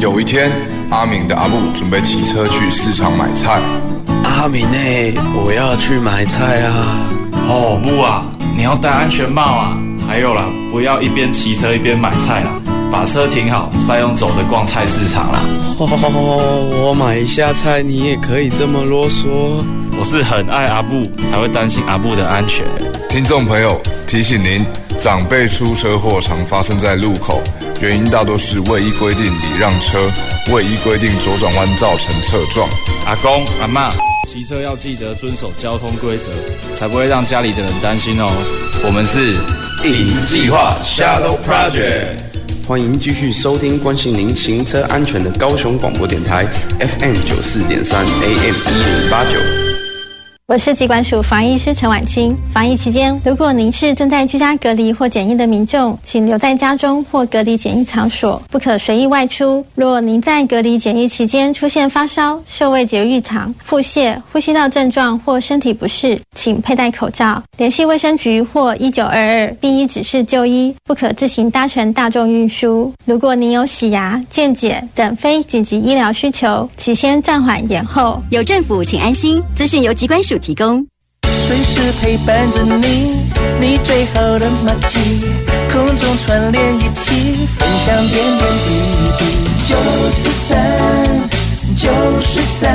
[0.00, 0.50] 有一天，
[0.90, 3.60] 阿明的阿布准备骑车去市场买菜。
[4.24, 4.78] 阿明呢？
[5.34, 7.08] 我要去买菜啊！
[7.48, 8.24] 哦，不啊，
[8.56, 9.76] 你要戴安全帽啊！
[10.06, 12.52] 还有啦，不要一边骑车一边买菜啦，
[12.90, 15.40] 把车停好，再用走的逛菜市场啦。
[15.78, 19.26] 哦，我买一下菜，你也可以这么啰嗦。
[19.98, 22.64] 我是很爱阿布，才会担心阿布的安全。
[23.08, 24.64] 听众朋友，提醒您，
[25.00, 27.42] 长辈出车祸常发生在路口。
[27.80, 30.10] 原因大多是未依规定礼让车，
[30.52, 32.68] 未依规定左转弯造成侧撞。
[33.06, 33.92] 阿公阿嬷，
[34.26, 36.32] 骑车要记得遵守交通规则，
[36.76, 38.28] 才不会让家里的人担心哦。
[38.84, 39.32] 我们是
[39.88, 42.18] 影子计划 Shadow Project，
[42.66, 46.44] 欢迎继续收听关心您行车安全的高雄广播电台
[46.80, 49.67] FM 九四点三 AM 一零八九。
[50.50, 52.34] 我是疾管署防疫师陈婉清。
[52.50, 59.62] 防疫期间，如果您是正在居家隔离或检疫的民众，请留在家中或隔离检疫场所，不可随意外出。
[59.74, 72.90] 若您在隔离检疫期间出现发烧、嗅味觉异常、腹泻、呼吸道症状或身体不适，请佩戴口罩，联系卫生局或一九二二，并依指示就医，不可自行搭乘大众运输。
[73.04, 78.22] 如果您有洗牙、健检等非紧急医疗需求，请先暂缓延后。
[78.30, 79.42] 有政府，请安心。
[79.54, 80.37] 资讯由疾管署。
[80.38, 80.86] 提供
[81.22, 83.16] 随时陪伴着你，
[83.60, 84.98] 你最好的默契，
[85.72, 88.68] 空中串联一起，分享点点滴
[89.18, 89.20] 滴。
[89.66, 89.74] 九
[90.10, 90.48] 十三，
[91.76, 92.66] 九十三，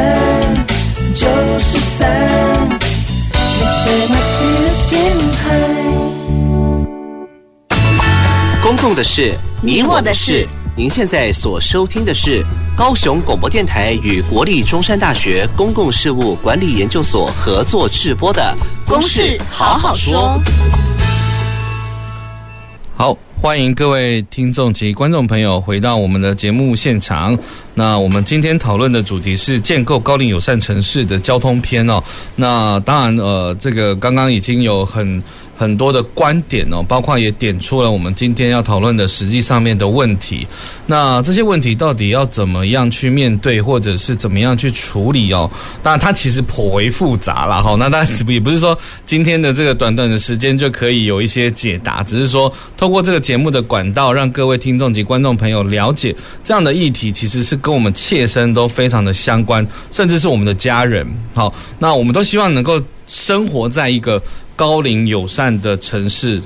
[1.15, 1.27] 九
[1.59, 1.99] 十三，
[3.31, 4.91] 你最默契的电
[5.33, 5.41] 台。
[8.61, 10.47] 公共的事，你我的事。
[10.75, 12.43] 您现在所收听的是
[12.75, 18.41] 高雄广播电台与国立中山大学公共事务管理研究所合作制播的
[18.89, 20.41] 《公事好好说》。
[22.97, 27.37] 好，欢迎各位听众及观众朋友回到我们的节目现场。
[27.75, 32.03] 那我们今天讨论的主题是建构高龄友善城市的交通篇哦。
[32.35, 35.21] 那当然，呃，这个刚刚已经有很。
[35.55, 40.45] 很多的观点哦，包括也点出了我们今天要讨论的实际上面的问题。
[40.87, 45.49] 那这些问题到底要怎么样去面对，或者是怎么样去处理哦？
[45.81, 47.75] 当然，它其实颇为复杂了哈。
[47.79, 56.13] 那当然也不是说今天的这个短短的时间就可以有一些解答，只是说透过这个节目的管道，让各位听众及观众朋友了解
[56.43, 61.07] 这样的议题，其实是跟我们切身都非常的相关，甚至是我们的家人。
[61.33, 64.21] 好，那我们都希望能够生活在一个。
[64.55, 66.41] 高龄友善的城市，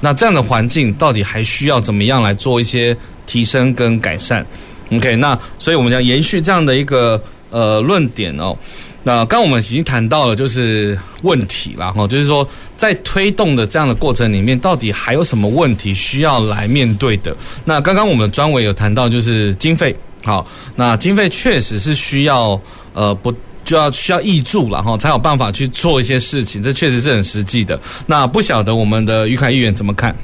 [0.00, 4.44] 那这样的环境到底还需要怎么样来做一些提升跟改善
[4.90, 8.56] ？OK，那所以我们要延续这样的一个呃论点哦。
[9.04, 12.46] 那刚我们已经谈到了就是问题了哈，就是说
[12.76, 17.34] 在推动的这样的过程里面，到底还有什么问题需要来面对的？
[17.64, 19.94] 那刚刚我们专委有谈到就是经费，
[20.24, 20.46] 好，
[20.76, 22.60] 那经费确实是需要
[22.92, 23.32] 呃不。
[23.64, 27.78] 就要需要挹注了哈，才有办法去做一些事情，这确实是很实际的。
[28.06, 30.14] 那不晓得我们的于凯议员怎么看？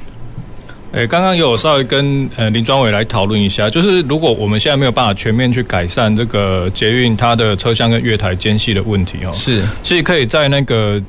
[0.91, 10.99] 诶，刚刚有稍微跟呃林庄伟来讨论一下，就是如果我们现在没有办法全面去改善这个捷运它的车厢跟月台间隙的问题哦，是，其实可以在那个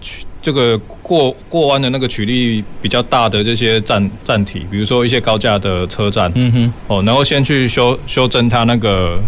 [0.42, 9.18] 这个过过弯的那个曲率比较大的这些站站体，比如说一些高架的车站，嗯哼，哦，然后先去修修正它那个。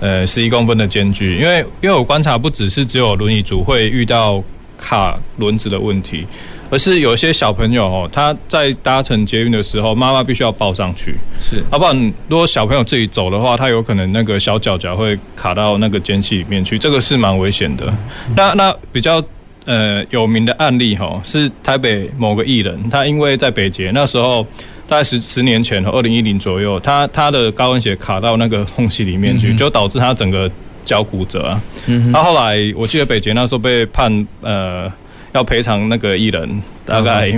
[0.00, 4.42] 呃，十一公分的间距，因为因为我观察不只是只有轮椅组会遇到
[4.76, 6.26] 卡轮子的问题，
[6.68, 17.90] 而是有些小朋友哦，他在搭乘捷运的时候，妈妈必须要抱上去，是，要不然如果小朋友自己走的话，他有可能那个小脚脚会卡到那个间隙里面去，这个是蛮危险的。
[18.36, 19.22] 那那比较
[19.64, 24.46] 呃有名的案例哈，是台北某个艺人，他因为在北捷那时候。
[24.86, 30.50] 大概十十年前，二零一零左右，他他的高跟鞋卡到那个缝隙里面去，嗯、就导致他整个
[30.84, 31.60] 脚骨折啊。
[31.86, 34.92] 嗯，他后来我记得北捷那时候被判呃
[35.32, 37.32] 要赔偿那个艺人大概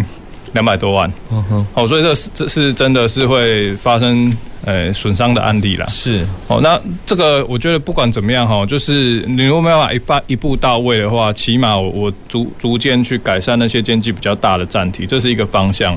[0.52, 1.11] 两百多万。
[1.30, 4.32] 嗯哼，好，所以这是这是真的是会发生
[4.64, 5.87] 呃损伤的案例啦。
[5.87, 15.96] 是，哦，那这个我觉得不管怎么样哈，就是你如果没有办法一发一步到位的话，起码我我逐逐渐去改善那些间距比较大的站体，这是一个方向。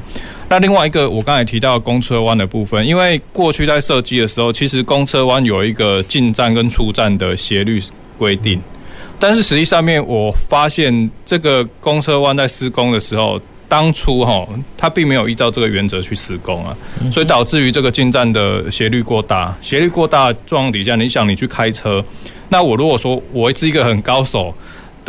[0.49, 7.79] 那另外一个，我刚才提到公车弯的部分，因为过去在设计的时候，其实公车弯有一个进站跟出站的斜率
[8.17, 8.59] 规定，
[9.19, 16.75] 但是实际上面我发现这个公车弯在施工的时候，当初哈，它并没有依照这个原则去施工啊，
[17.13, 22.03] 所以导致于这个进站的斜率过大，斜率过大状况底下，你想你去开车，
[22.49, 24.51] 那我如果说我是一个很高手。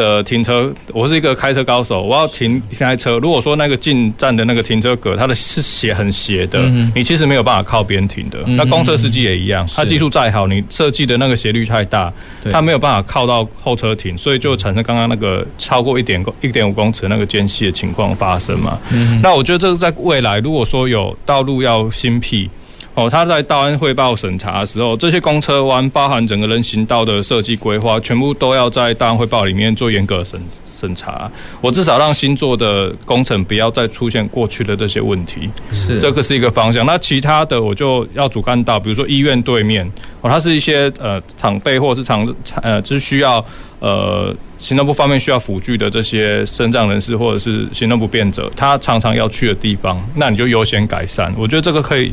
[0.00, 3.18] 的停车，我是一个开车高手，我要停开车。
[3.18, 8.38] 如果说那个进站的那个停车格，它的是斜很斜的，嗯、你其实没有办法靠边停的。
[8.46, 12.10] 嗯、那公车司机也一样，他技术再好，你设计的那个斜率太大，
[12.50, 18.78] 他没有办法靠到后车停，所以就产生刚刚那个超过一点一点五公尺那个间隙的情况发生嘛。
[18.90, 22.48] 嗯、那我觉得这个在未来，如果说有道路要新辟。
[22.94, 30.38] 哦，他在道安汇报审查的时候，这些公车弯包含整个人行道的设计规划，全部都要在道安汇报里面做严格审
[30.80, 31.30] 审查。
[31.60, 36.84] 我至少让新做的工程不要再出现过去的这些问题，是这个是一个方向。
[36.84, 39.88] 那其他的我就要主干道，比如说医院对面
[40.20, 42.26] 哦，它是一些呃厂备或者是厂
[42.60, 43.42] 呃就是需要
[43.78, 51.32] 呃行动不方便需要辅具的这些身障人士或者是行动不便者，他常常要去的地方，那你就优先改善。
[51.38, 52.12] 我觉得这个可以。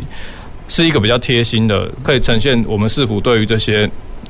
[0.68, 3.90] 是一个比较贴心的，可以呈现我们市府对于这些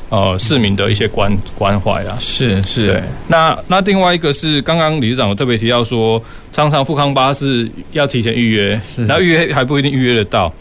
[0.10, 2.18] 呃市民的一些关关怀啊。
[2.20, 2.88] 是是。
[2.94, 3.04] 对。
[3.28, 6.22] 那那另外一个是刚刚理事长有特别提到说，
[6.54, 9.06] 常常富康巴士要提前预约，是。
[9.06, 10.54] 然后预约还不一定预约得到，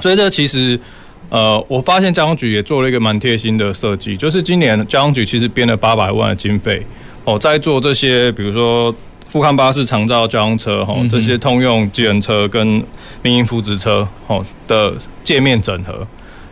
[0.00, 0.78] 所以这其实
[1.28, 6.80] 呃，我发现交通局也做了一个蛮贴心的设计，就是今年交通局其实编了八百万的经费
[7.24, 8.94] 哦，在做这些比如说
[9.36, 12.82] 复康巴士、长照交通车哈，这些通用机人车跟。
[13.22, 14.92] 民营福祉车哦的
[15.24, 16.06] 界面整合，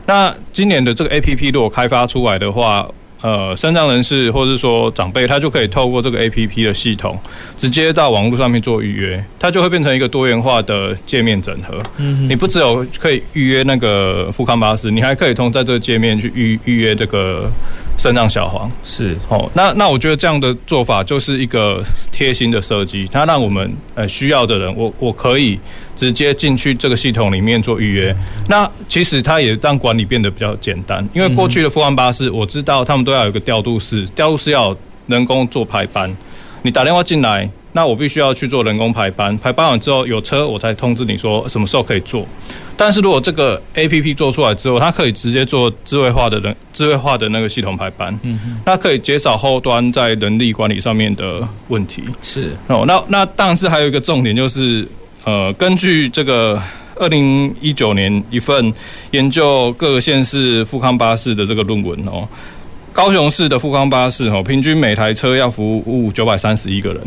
[0.07, 2.85] 那今年的这个 APP 如果开发出来的话，
[3.21, 7.17] 呃，身障人士或者是说长辈，他就可以透过这个 APP 的系统，
[7.57, 11.81] 直接到网络上面做预约，它就会变成一个多元化的界面整合。
[11.99, 17.49] 嗯，你不只有可以预约那个富康巴士，你还可以通在这个界面去预预约这个。
[17.99, 18.71] 身让小黄。
[18.83, 19.17] 是。
[19.29, 21.83] 哦，那那我觉得这样的做法就是一个
[22.13, 25.59] 贴心的设计，它让我们呃需要的人，我我可以
[25.97, 28.15] 直接进去这个系统里面做预约。
[28.49, 34.77] 那其实它也让管理变得比较简单，因为过去的富安巴士，我知道他们都要有一个调度室，调度室要
[35.07, 36.15] 人工做排班，
[36.63, 42.27] 你打电话进来，那我必须要去做人工排班，排班完之后有车我才通知你说什么时候可以做。
[42.77, 52.03] 但是如果这个 A P P 做出来之后，它可以直接做智慧化的人智慧化的那个系统排班，嗯哼，那可以减少后端在人力管理上面的问题。
[52.23, 54.87] 是哦，那那但是还有一个重点就是，
[55.25, 56.61] 呃，根据这个
[56.97, 58.73] 二零一九年一份
[59.13, 62.27] 研究各个县市富康巴士的这个论文哦，
[62.93, 67.01] 高雄市的富康巴士哦，平均每台车要服务九百三十一个人。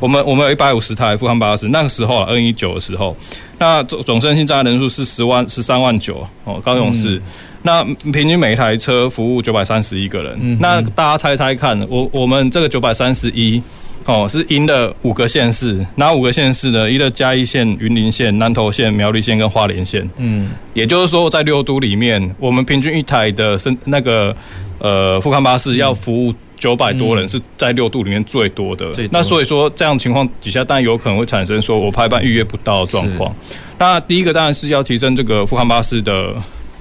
[0.00, 3.16] 我们我们有一百五十台富康巴士，那个时候二零一九的时候。
[3.60, 7.16] 那总总身心障碍人数是十万十三万九哦，高雄市。
[7.16, 7.22] 嗯、
[7.62, 10.38] 那平均每一台车服务九百三十一个人。
[10.40, 13.60] 嗯、那大家猜猜看，我我们这个九百三十一
[14.04, 16.88] 哦，是赢了五个县市，哪五个县市呢？
[16.88, 20.08] 赢了嘉义县、云林县、南投县、苗栗县跟花莲县。
[20.18, 24.34] 嗯，也就是说，在六都里面，我们平均一台的身那个
[24.78, 26.32] 呃富康巴士要服务。
[26.58, 33.32] 九百多人是在六度里面最多的，嗯、那所以说这样情况底下，当然有可能会产生说我排班预约不到的状况。
[33.78, 36.34] 那第一个当然是要提升这个富康巴士的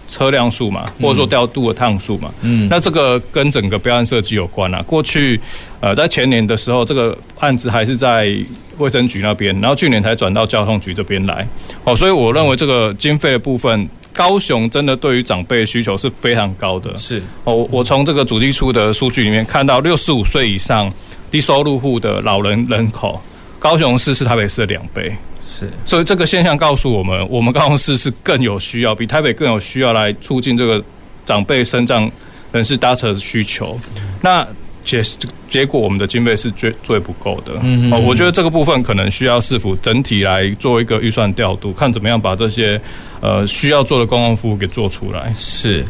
[0.07, 2.33] 车辆数嘛，或者说调度的趟数嘛。
[2.41, 4.81] 嗯，那这个跟整个标案设计有关啊。
[4.81, 5.39] 过去
[5.79, 8.33] 呃在前年的时候，这个案子还是在
[8.79, 11.47] 卫生局那边，然后去年才转到交通局这边来。
[11.83, 13.87] 哦，所以我认为这个经费的部分。
[14.17, 16.97] 高雄真的对于长辈需求是非常高的。
[16.97, 20.91] 是哦，我从这个主计处的数据里面看到，六十五岁以上
[21.29, 23.21] 低收入户的老人人口，
[23.59, 25.15] 高雄市是台北市的两倍。
[25.47, 30.83] 是，所以这个现象告诉我们，我们高雄市是更有需要，比台北更有需要来促进这个
[31.23, 32.09] 长辈身障
[32.51, 33.79] 人士搭车的需求。
[34.21, 34.45] 那
[34.87, 35.03] 结
[35.51, 37.51] 结果，我们的经费是最最不够的。
[37.61, 42.81] 嗯，哦，我觉得这个部分可能需要市府整体来做一个预算调度，看怎么样把这些。
[43.19, 45.83] 呃，需要做的公共服务给做出来是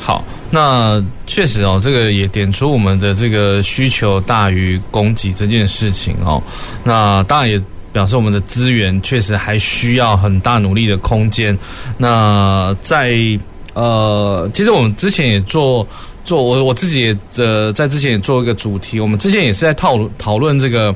[0.00, 0.24] 好。
[0.50, 6.42] 那确实哦，这个也点出我们的这个需求大于供给这件事情哦。
[6.82, 11.56] 那当然也表示我们的资源确实还需要很大努力的空间。
[11.98, 13.16] 那在
[13.74, 15.86] 呃，其实我们之前也做
[16.24, 20.94] 做我我自己也呃，在之前也做一个主题，我们之前也是在讨论讨论这个。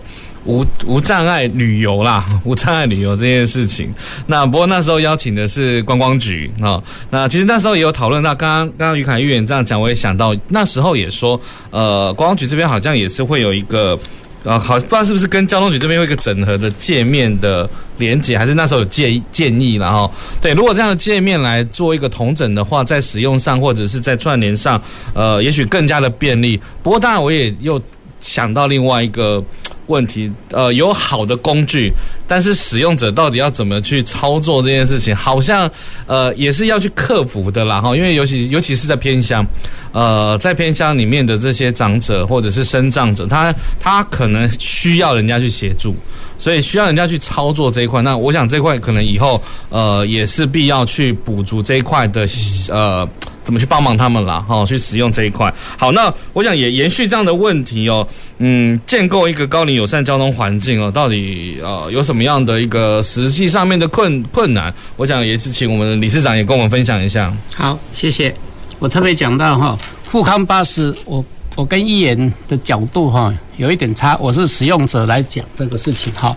[0.48, 3.92] 无无障碍旅游啦，无障碍旅游这件事情。
[4.26, 6.80] 那不过那时候邀请的是观光局啊。
[7.10, 11.40] 那其实那时候也有讨论那，刚刚刚刚于凯议员这样讲，我也想到那时候也说，
[11.72, 13.98] 呃，观光局这边好像也是会有一个，
[14.46, 17.68] 啊，好不知道是不是跟交通局这边有一个整合的界面的
[17.98, 20.08] 连接，还是那时候有建建议，然后
[20.40, 24.80] 对，如果这样的界面来做一个同整的话，在使用上或者是在串联上，
[25.14, 26.60] 呃，也许更加的便利。
[26.82, 27.80] 不过当然我也又
[28.20, 29.42] 想到另外一个。
[29.88, 30.28] 问题。
[30.50, 31.92] 呃，有好的工具，
[32.26, 35.70] 但是使用者到底要怎么去操作这件事情，好像
[36.08, 37.94] 呃也是要去克服的啦哈。
[37.96, 39.46] 因为尤其尤其是在偏乡，
[39.92, 45.94] 呃，在偏乡里面的这些长者或者是身障者，他他可能需要人家去协助。
[46.36, 49.40] 所以需要人家去操作这一块，那我想这块可能以后
[49.70, 52.26] 呃也是必要去补足这一块的
[52.68, 53.08] 呃
[53.46, 55.50] 怎么去帮忙他们啦，哈，去使用这一块。
[55.78, 58.04] 好，那我想也延续这样的问题哦，
[58.38, 64.74] 嗯，建构一个高龄友善交通环境哦，到底呃有什么样的一个实际上面的困困难？
[64.96, 67.32] 我想也是请我们的理事长也跟我们分享一下。
[67.54, 68.34] 好，谢谢。
[68.80, 69.78] 我特别讲到哈，
[70.10, 71.24] 富康巴士我。
[71.56, 76.36] 我跟议员的角度哈有一点差，我是使用者来讲这个事情哈。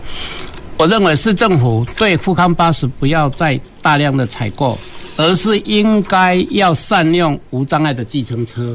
[0.78, 4.78] 我认为市政府对富康巴士不要再大量的采购，
[5.20, 8.74] 而是应该要善用无障碍的计程车。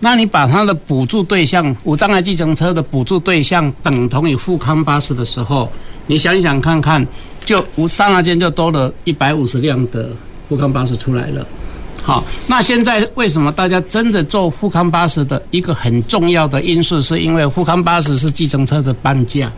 [0.00, 5.70] 那你把它的补助对象无障碍计程车的补助对象等同于富康巴士的时候，
[6.08, 7.06] 你想想看看，
[7.44, 10.10] 就无刹那间就多了一百五十辆的
[10.48, 11.46] 富康巴士出来了。
[12.02, 19.50] 好，那现在为什么大家真的坐富康巴士的一个很重要的因素，是因为富康巴士是计程车的半价，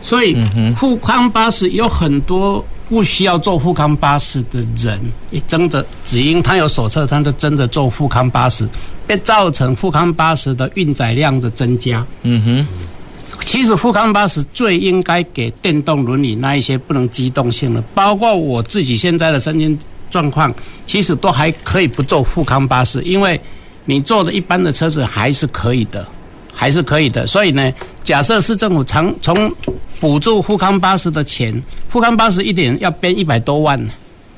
[0.00, 0.36] 所以
[0.78, 8.68] 富康巴士有很多不需要坐富康巴士的人，你真的只因他有手册，他就真的坐富康巴士，
[9.06, 12.04] 被造成富康巴士的运载量的增加。
[12.24, 19.78] 嗯哼，其实富康巴士最应该给电动轮椅那一些不能机动性的，包括我自己现在的身心。
[20.10, 20.52] 状况
[20.84, 23.40] 其实都还可以不坐富康巴士，因为
[23.84, 26.04] 你坐的一般的车子还是可以的，
[26.52, 27.24] 还是可以的。
[27.28, 27.72] 所以呢，
[28.02, 29.54] 假设市政府从从
[30.00, 33.78] 补助富康巴士的钱，富康巴士一点要编一百多万，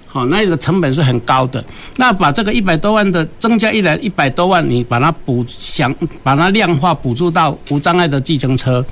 [0.07, 1.65] 好，那个成本是很高的。
[1.97, 8.85] 那把这个一百多万的增加一来一百多万，你把它补想把它量化补助到无障碍的计程车，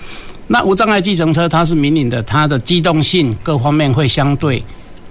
[0.47, 4.63] 那无障碍计程车它是民营的，它的机动性各方面会相对。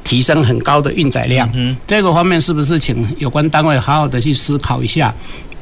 [0.01, 1.47] 提升很高的运载量，
[1.85, 5.13] 这个方面是不是请有关单位好好的去思考一下？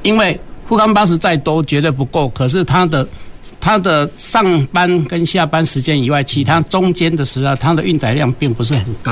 [0.03, 0.39] 因为
[0.69, 3.05] 富康巴士再多绝对不够，可是它的
[3.67, 9.11] 它的上班跟下班时间以外，其他中间的时候，它的运载量并不是很高。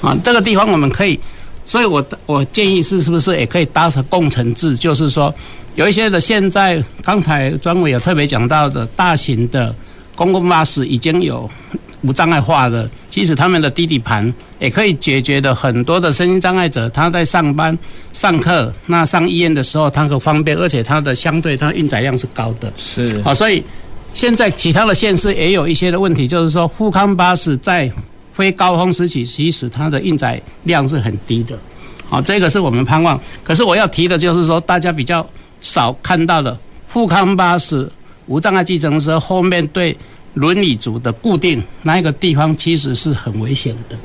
[0.00, 1.16] 啊，这个地方我们可以，
[1.64, 4.76] 所以我我建议是是不是也可以搭成共乘制？
[4.76, 5.32] 就是说，
[5.76, 9.72] 有一些的现在刚才专委有特别讲到的大型的
[10.16, 11.48] 公共巴士已经有。
[12.06, 17.78] 无障碍化的，其实他们的低底盘也可以解决的很多的身心障碍者，他在上班、
[18.12, 22.70] 上课、那上医院的时候，他很方便，而且它的相对它运载量是高的。
[22.76, 23.64] 是啊，所以
[24.14, 27.90] 现在其他的县市也有一些的问题，就是说富康巴士在
[28.32, 31.58] 非高峰时期，其实它的运载量是很低的。
[32.08, 33.20] 好，这个是我们盼望。
[33.42, 35.28] 可是我要提的就是说，大家比较
[35.60, 36.56] 少看到的
[36.88, 37.90] 富康巴士
[38.26, 39.94] 无障碍计程车后面对。
[40.34, 43.96] 轮椅组的固定那一个地方其实是很危险的，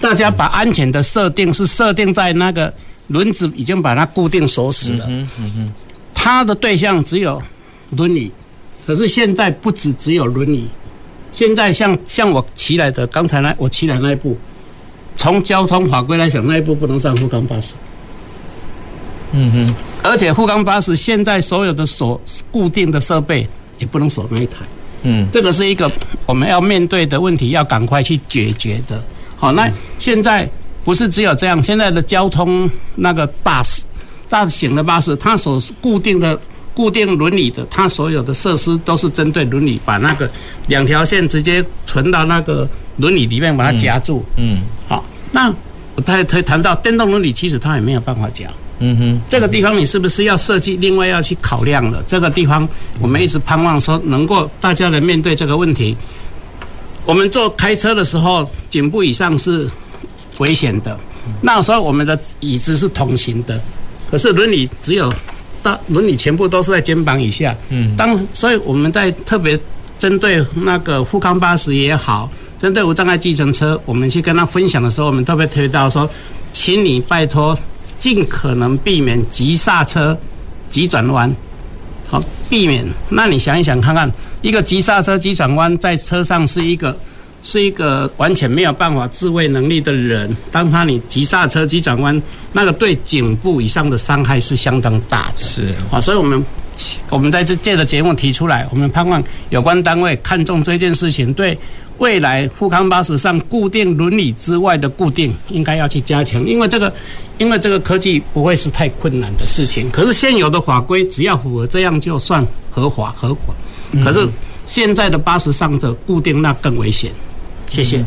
[0.00, 2.74] 大家把安全的设定是设定在那个
[3.06, 5.72] 轮子已经把它固定锁死了，嗯嗯，
[6.12, 7.40] 它的对象只有
[7.90, 8.28] 轮椅，
[8.86, 10.68] 可是现在不止只有轮椅，
[11.32, 14.38] 现在像像我骑来的刚才那我骑来那一步，
[15.16, 17.74] 从交通法规来讲那一步不能上沪康巴士，
[19.32, 22.20] 嗯哼，而且沪康巴士现在所有的锁
[22.52, 23.46] 固定的设备
[23.78, 24.64] 也不能锁那一台。
[25.02, 25.90] 嗯，这个是一个
[26.24, 29.02] 我们要面对的问题，要赶快去解决的。
[29.36, 30.48] 好，那现在
[30.84, 33.82] 不是只有这样，现在的交通那个巴士，
[34.28, 36.38] 大型的巴士，它所固定的
[36.76, 40.30] 固定轮椅的，它所有的设施都是针对轮椅，把那个
[40.66, 42.68] 两条线直接存到那个
[42.98, 44.22] 轮椅里面，把它夹住。
[44.36, 45.02] 嗯，好，
[45.32, 45.48] 那
[45.94, 48.46] 我他他谈到电动轮椅，其实它也没有办法夹。
[48.78, 52.04] 嗯哼，这个地方你是不是要设计另外要去考量了？
[52.06, 52.68] 这个地方
[53.00, 55.96] 我们一直盼望说能够大家来面对这个问题。
[57.06, 59.66] 我们坐开车的时候，颈部以上是
[60.36, 60.94] 危险的。
[61.40, 63.58] 那时候我们的椅子是同行的，
[64.10, 65.10] 可是轮椅只有
[65.66, 67.52] 大轮椅全部都是在肩膀以下。
[67.70, 69.58] 嗯，当所以我们在特别
[69.98, 76.08] 针对那个富康巴士也好，针对无障碍计程车，我们去跟他分享的时候，我们特别提到说，
[76.52, 77.58] 请你拜托。
[77.98, 80.16] 尽可能避免急刹车、
[80.70, 81.34] 急转弯，
[82.10, 82.86] 好避免。
[83.08, 84.08] 那你想一想看看，
[84.42, 86.94] 一个急刹车、急转弯在车上是一个
[87.46, 92.20] 是一个完全没有办法自卫能力的人，当他你急刹车、急转弯，
[92.52, 95.34] 那个对颈部以上的伤害是相当大的。
[95.36, 96.44] 是啊，所以我们
[97.08, 101.56] 我们在这届的节目提出来，我们盼望有关单位看重这件事情，对。
[101.98, 106.92] 未来富康巴士上固定伦理之外的固定，应该要去加强，因为这个，
[107.38, 109.90] 因为这个科技不会是太困难的事情。
[109.90, 113.54] 可是现有的法规只要符合这样就算合法合法。
[114.04, 114.28] 可是
[114.68, 117.10] 现在的巴士上的固定那更危险。
[117.68, 118.04] 谢谢。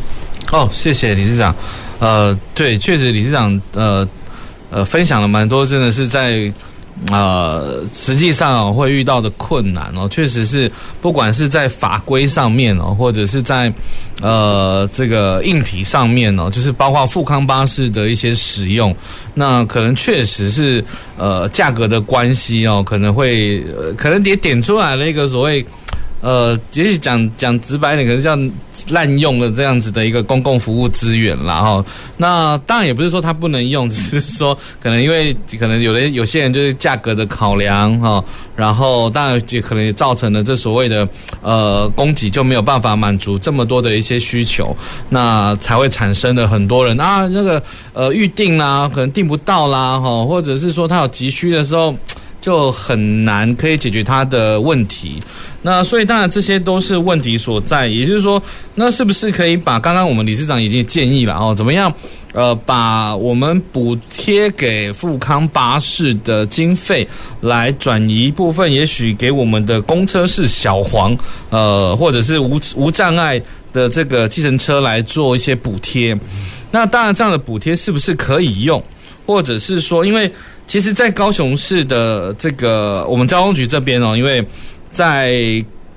[0.52, 1.56] 哦，谢谢理事长。
[2.00, 4.08] 呃，对，确实理事长呃
[4.70, 6.52] 呃分享了蛮多，真的是在。
[7.10, 13.72] 呃，实际上会遇到的困难哦，确实是不管是在法规上面哦，或者是在
[14.22, 18.94] 呃这个硬体上面哦，就是包括富康巴士的一些使用，
[19.34, 20.84] 那可能确实是
[21.18, 25.66] 呃价格的关系哦，可能会呃可能也点出来了一个所谓。
[26.22, 28.38] 呃，也许讲讲直白点，可能叫
[28.90, 31.86] 滥用了这样子的一个公共服务资源啦哈。
[32.18, 38.24] 那当然也不是说它不能用，只是说可能因为可能有的有些人就是价格的考量哈，
[38.56, 41.08] 然后当然也可能也造成了这所谓的
[41.42, 44.76] 呃供给就没有办法满足这么多的一些需求，
[45.08, 47.64] 那才会产生了很多人啊那个
[47.94, 51.96] 呃预定啦，可能订不到啦哈，或者是说他有急需的时候。
[52.42, 55.22] 就很难可以解决他的问题，
[55.62, 58.42] 那所以当然这些都是问题所在，也就是说，
[58.76, 61.94] 那是不是可以把刚刚我们理事长已经建议了哦，怎么样？
[62.32, 67.08] 呃，把我们补贴给富康巴士的经费
[67.42, 71.18] 来转移一部分，也许给我们的公车是小黄，
[71.50, 73.42] 呃，或者是无无障碍
[73.74, 76.16] 的这个计程车来做一些补贴。
[76.70, 78.82] 那当然，这样的补贴是不是可以用？
[79.26, 80.32] 或者是说，因为
[80.70, 84.46] 其实，在高雄市的这个我们交通局这边哦，因为
[84.92, 85.44] 在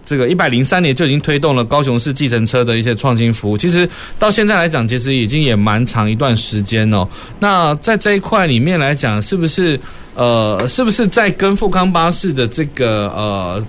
[0.03, 3.57] 这个一百零三年就已经推动了高雄市计程车的一些创新服务。
[3.57, 3.87] 其实
[4.19, 7.07] 到现在来讲，其实已经也蛮长一段时间哦。
[7.39, 9.79] 那在这一块里面来讲，是不是
[10.15, 13.63] 呃，是不是在跟富康巴士的这个呃，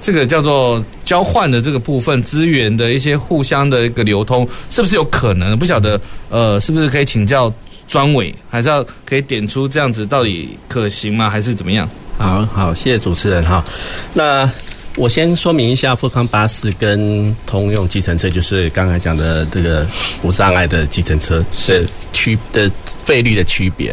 [0.00, 5.54] 这个叫做交换的这个部分资源的一些互相的一个流通，是不是有可能？
[5.58, 6.00] 不晓得
[6.30, 7.52] 呃，是不是可以请教？
[7.86, 11.28] 专委还是要可以点出这样子到底可行吗？
[11.28, 11.88] 还是怎么样？
[12.18, 13.64] 好好，谢谢主持人哈。
[14.12, 14.48] 那
[14.96, 19.86] 我先说明一下，富康巴士跟通用计程车，就是刚才讲的这个
[20.22, 22.70] 无障碍的计程车是区的
[23.04, 23.92] 费率的区别。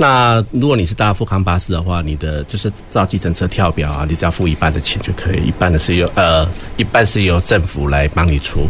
[0.00, 6.48] 那如果你是搭富康巴士的话，你的就是照计程车跳表啊，你只要付一半的钱就可以，一半的是由呃
[6.78, 8.66] 一半是由政府来帮你出。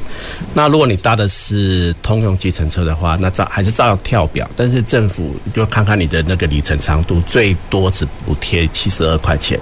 [0.52, 9.56] 那如果你搭的是通用计程车的话，那照还是照样跳表，但是政府就看看你的那个里程长度，最多只补贴七十二块钱，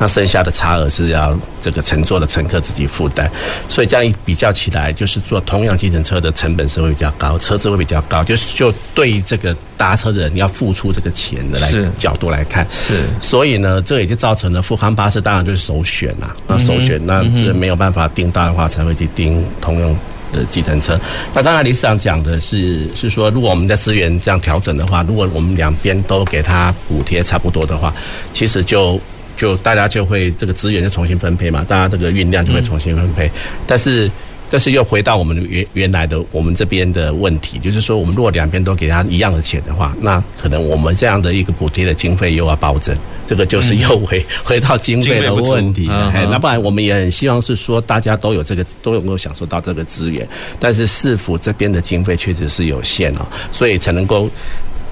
[0.00, 3.30] 那剩下的差额是要这个乘坐的乘客自己负担。
[3.68, 11.11] 所以这样一比较起来，就是坐通用计程车的成本是会比较高，车子会比较高，就是就对这个搭车的人要付出这个。
[11.12, 16.34] 钱的来角度来看是，所以呢，这也就造成了富康巴士当然就是首选啊。
[16.46, 19.96] 那首选，那这没有办法订到的话，才会去订通用
[20.32, 20.98] 的计程车。
[21.32, 27.94] 那当然理事长讲的是，是说如果我们在资源这样调整的话，如果我们两边都给他补贴差不多的话，
[28.32, 29.00] 其实就
[29.36, 33.30] 就大家就会这个资源就重新分配嘛，大家这个运量就会重新分配，
[33.66, 34.10] 但是。
[34.52, 42.94] 但是又回到我们原原来的我们这边的问题，就是说，我们如果两边都给他一样的钱的话，那可能我们这样的一个补贴的经费又要暴增，
[43.26, 45.88] 这个就是又回 回到经费的问题。
[45.88, 50.28] 哎，那不然我们也很希望是说，大家都有这个都能够享受到这个资源，
[50.60, 54.28] 但是市府这边的经费确实是有限哦，所以才能够。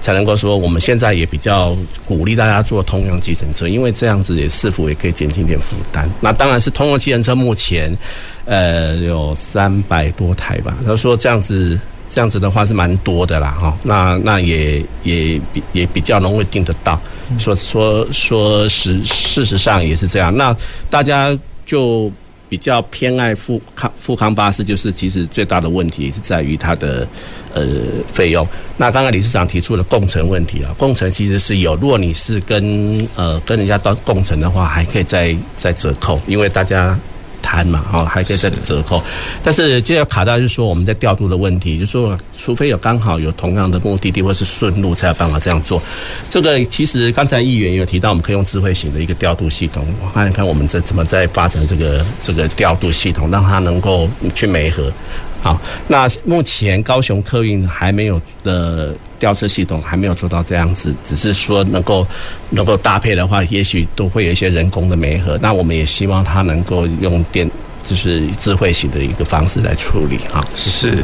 [0.03, 6.09] 才能够说，我们现在也比较鼓励大家做通用计程车，因为这样子也是否也可以减轻点负担。
[6.19, 7.95] 那当然是通用计程车目前，
[8.45, 10.75] 呃，有三百多台吧。
[10.85, 11.79] 他说这样子，
[12.09, 13.77] 这样子的话是蛮多的啦，哈。
[13.83, 16.99] 那那也也比也比较容易订得到。
[17.39, 20.35] 说说说实事实上也是这样。
[20.35, 20.55] 那
[20.89, 22.11] 大家就。
[22.51, 27.07] 比较偏爱复康复康巴士，就是其实最大的问题是在于它的
[27.53, 27.65] 呃
[28.11, 28.45] 费用。
[28.75, 36.99] 那刚刚理事长提出了共乘问题啊，共乘其实是有，如果你是跟呃跟人家当共乘的话，还可以再再折扣，因为大家。
[37.51, 39.03] 谈嘛，哈，还可以再折扣，
[39.43, 45.83] 但是就要卡到就是说我们在调度的问题，就是说除非有刚好有同样的目的地或是顺路，才有办法这样做。
[46.29, 54.89] 这个其实刚才议员也有提到，我们可以用智慧型的一个调度系统，看一看我们在怎么在发展这个这个调度系统，让它能够去媒合。
[55.41, 62.05] 好，那目前高雄客运还没有的吊车系统还没有做到这样子，只是说能够
[62.49, 65.37] 能够搭配的话，也许都会有一些人工的媒合。
[65.39, 67.47] 那我们也希望它能够用电，
[67.87, 70.17] 就是智慧型的一个方式来处理。
[70.33, 71.03] 啊，是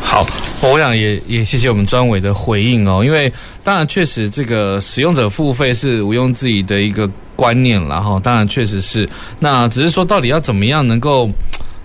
[0.00, 0.26] 好，
[0.62, 3.30] 我想也也谢谢我们专委的回应哦，因为
[3.62, 7.06] 当然确实这个使用者付费是毋庸置疑的一个
[7.36, 9.06] 观念了哈，当然确实是，
[9.38, 11.30] 那只是说到底要怎么样能够。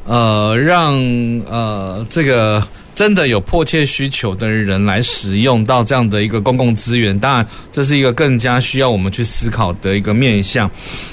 [0.05, 0.93] 呃，让
[1.49, 2.61] 呃这个
[2.93, 10.69] 真的有迫切需求的人来使用到这样的一个公共资源，当然这是一个更加需要我们去思考的一个面向。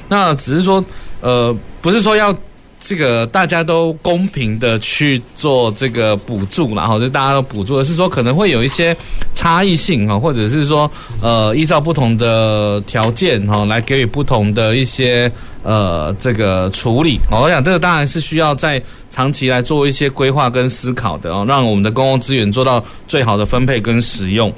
[0.08, 0.84] 那只是说，
[1.20, 2.36] 呃，不是说要
[2.82, 8.96] 这个大家都公平的去做这个补助，然后就大家都补助，而是说可能会有一些
[9.34, 10.90] 差异性哈，或者是说
[11.22, 15.30] 呃依照不同的条件哈来给予不同的一些
[15.62, 17.18] 呃这个处理。
[17.30, 24.52] 我想这个当然是需要在长期来做一些规划跟思考的哦，让我们的公共资源做到最好的分配跟使用。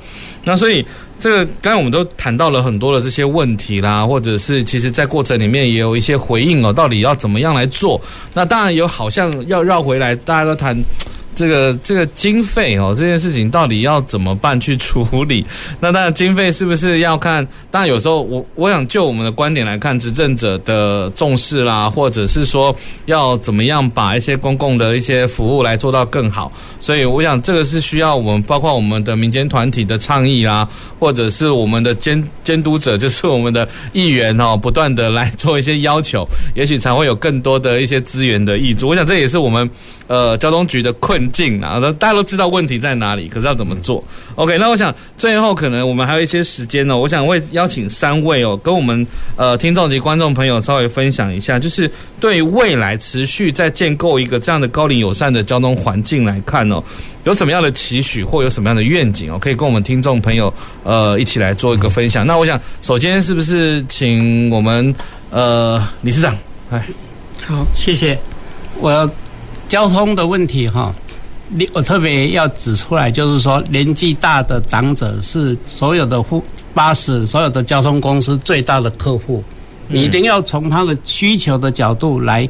[0.45, 0.85] 那所以。
[1.23, 8.01] 这个刚才我们都谈到了很多的这些问题啦，或者是其实在过程里面也有一些回应哦，到底要怎么样来做？
[8.35, 10.77] 那当然有，好像要绕回来，大家都谈。
[11.35, 15.45] 这个这个经费哦，这件事情到底要怎么办去处理？
[15.81, 17.47] 那当然经费是不是要看？
[17.71, 22.75] 当然有时候我我想就我们的观点来看，执政者的重视啦，或者是说
[23.07, 26.53] 要怎么样把一些公共的一些服务来做到更好。
[26.81, 30.69] 所以我想这个是需要我们包括我们的民间团体的倡议啦，
[30.99, 38.89] 或者是我们的监监督者，就是我们的议员哦，不断的来做一些要求，也许才会有更多的一些资源的挹注。
[38.89, 39.69] 我想这也是我们
[40.13, 41.23] 呃交通局的困。
[41.33, 44.05] 境啊，大家都知道问题在哪里，可是要怎么做
[44.35, 49.07] ？OK，那我想最后可能我们还有一些时间呢，我想会邀请三位哦，跟我们
[49.37, 51.91] 呃听众及观众朋友稍微分享一下，就是
[52.21, 56.83] 对未来持续在建构一个这样的高龄友善的交通环境来看哦，
[57.25, 60.53] 有什么样的期许或有什么样的愿景哦，可以跟我们听众朋友
[60.83, 62.27] 呃一起来做一个分享。
[62.27, 64.95] 那我想首先是不是请我们
[65.31, 66.37] 呃理事长？
[66.71, 66.87] 哎，
[67.47, 68.19] 好，谢谢。
[68.81, 69.09] 我要
[69.73, 70.95] 交通的问题哈。
[71.49, 76.45] 你我特别要指出来，就是说年纪大的长者是所有的护
[76.75, 79.43] 巴士、所有的交通公司最大的客户，
[79.89, 82.47] 你一定要从他的需求的角度来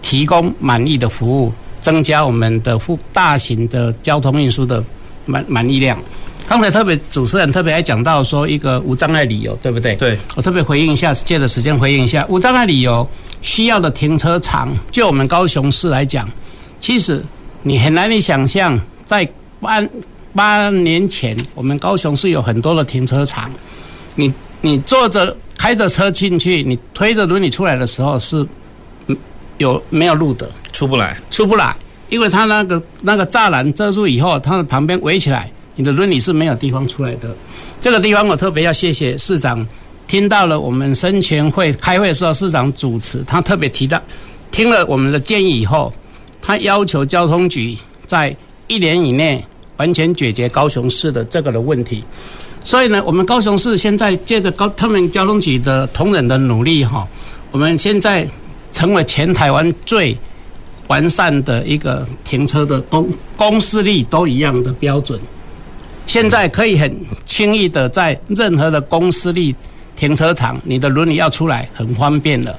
[0.00, 1.52] 提供满意的服务，
[1.82, 4.82] 增加我们的护大型的交通运输的
[5.26, 5.98] 满满意量。
[6.48, 9.94] 刚才特别主持人特别还讲到说一个无障碍理由，对不对？
[9.96, 13.06] 对，我特别回应一下，借着时间回应一下无障碍理由
[13.42, 16.28] 需要的停车场，就我们高雄市来讲，
[16.82, 17.24] 其实。
[17.64, 18.76] 你很难以想象，
[19.06, 19.24] 在
[19.60, 19.80] 八
[20.34, 23.48] 八年前，我们高雄市有很多的停车场。
[24.16, 28.44] 你你坐着开着车进去，你推着轮椅出来的时候是，
[29.58, 30.50] 有没有路的？
[30.72, 31.72] 出不来，出不来，
[32.08, 37.32] 因为它那个那个栅栏遮住以后，它的旁边围起来，你的轮椅是没有地方出来的。
[37.80, 39.64] 这个地方我特别要谢谢市长，
[40.08, 44.02] 听到了我们生前会开会的时候，市长主持，他特别提到，
[44.50, 45.94] 听了我们的建议以后。
[46.42, 48.36] 他要求交通局在
[48.66, 49.42] 一年以内
[49.76, 52.04] 完全解决高雄市的这个的问题，
[52.62, 57.06] 所以呢，我们高雄市现在借着高他们交通局的同仁的努力哈，
[57.50, 58.28] 我们现在
[58.72, 60.16] 成为全台湾最
[60.88, 65.18] 完善的一个停车的公公司力都一样的标准，
[66.06, 69.54] 现在可以很轻易的在任何的公司力
[69.96, 72.58] 停车场，你的轮椅要出来很方便了。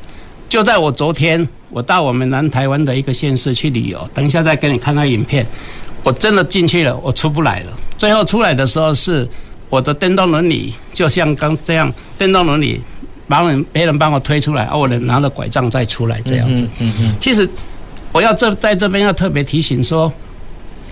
[0.49, 5.45] 就在我昨天，我到我们南台湾的一个县市去旅游，等一下再给你看看影片。
[6.03, 7.71] 我真的进去了，我出不来了。
[7.97, 9.27] 最后出来的时候，是
[9.69, 12.79] 我的电动轮椅，就像刚这样，电动轮椅，
[13.27, 16.69] 帮人别人帮我推出来，而我能拿着拐杖再出来这样子。
[16.79, 17.15] 嗯嗯。
[17.19, 17.49] 其实
[18.11, 20.11] 我要这在这边要特别提醒说，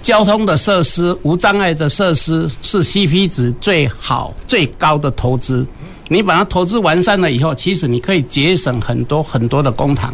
[0.02, 5.66] 交通的设施、无障碍的设施是 CP 值最好、最高的投资。
[6.08, 10.10] 你把它投资完善了以后，其实你可以节省很多很多的公帑，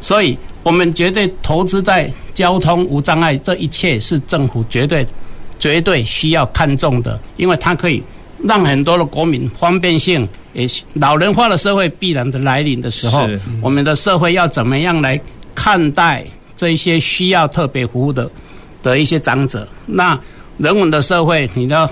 [0.00, 5.06] 所以我们绝对投资在交通无障碍，这一切是政府绝对
[5.58, 8.02] 绝对需要看重的，因为它可以
[8.44, 13.28] 让很多的国民方便性，也老人化的社会必然的来临的时候，
[13.60, 15.20] 我们的社会要怎么样来
[15.54, 16.24] 看待
[16.56, 18.30] 这一些需要特别服务的
[18.82, 19.66] 的一些长者？
[19.86, 20.18] 那
[20.58, 21.90] 人文的社会，你要。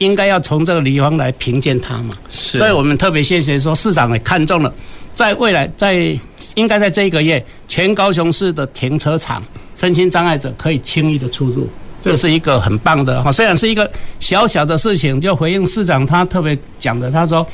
[0.00, 4.74] 应该要从这个地方来评鉴它嘛，所以我们特别谢谢说市长也看中了，
[5.14, 5.94] 在未来在
[6.54, 9.42] 应该在这一个月，全高雄市的停车场，
[9.76, 11.68] 身心障碍者可以轻易的出入，
[12.00, 13.30] 这是一个很棒的哈。
[13.30, 17.46] 虽然是一个小小的事情，就回应市长他特别讲的，他说，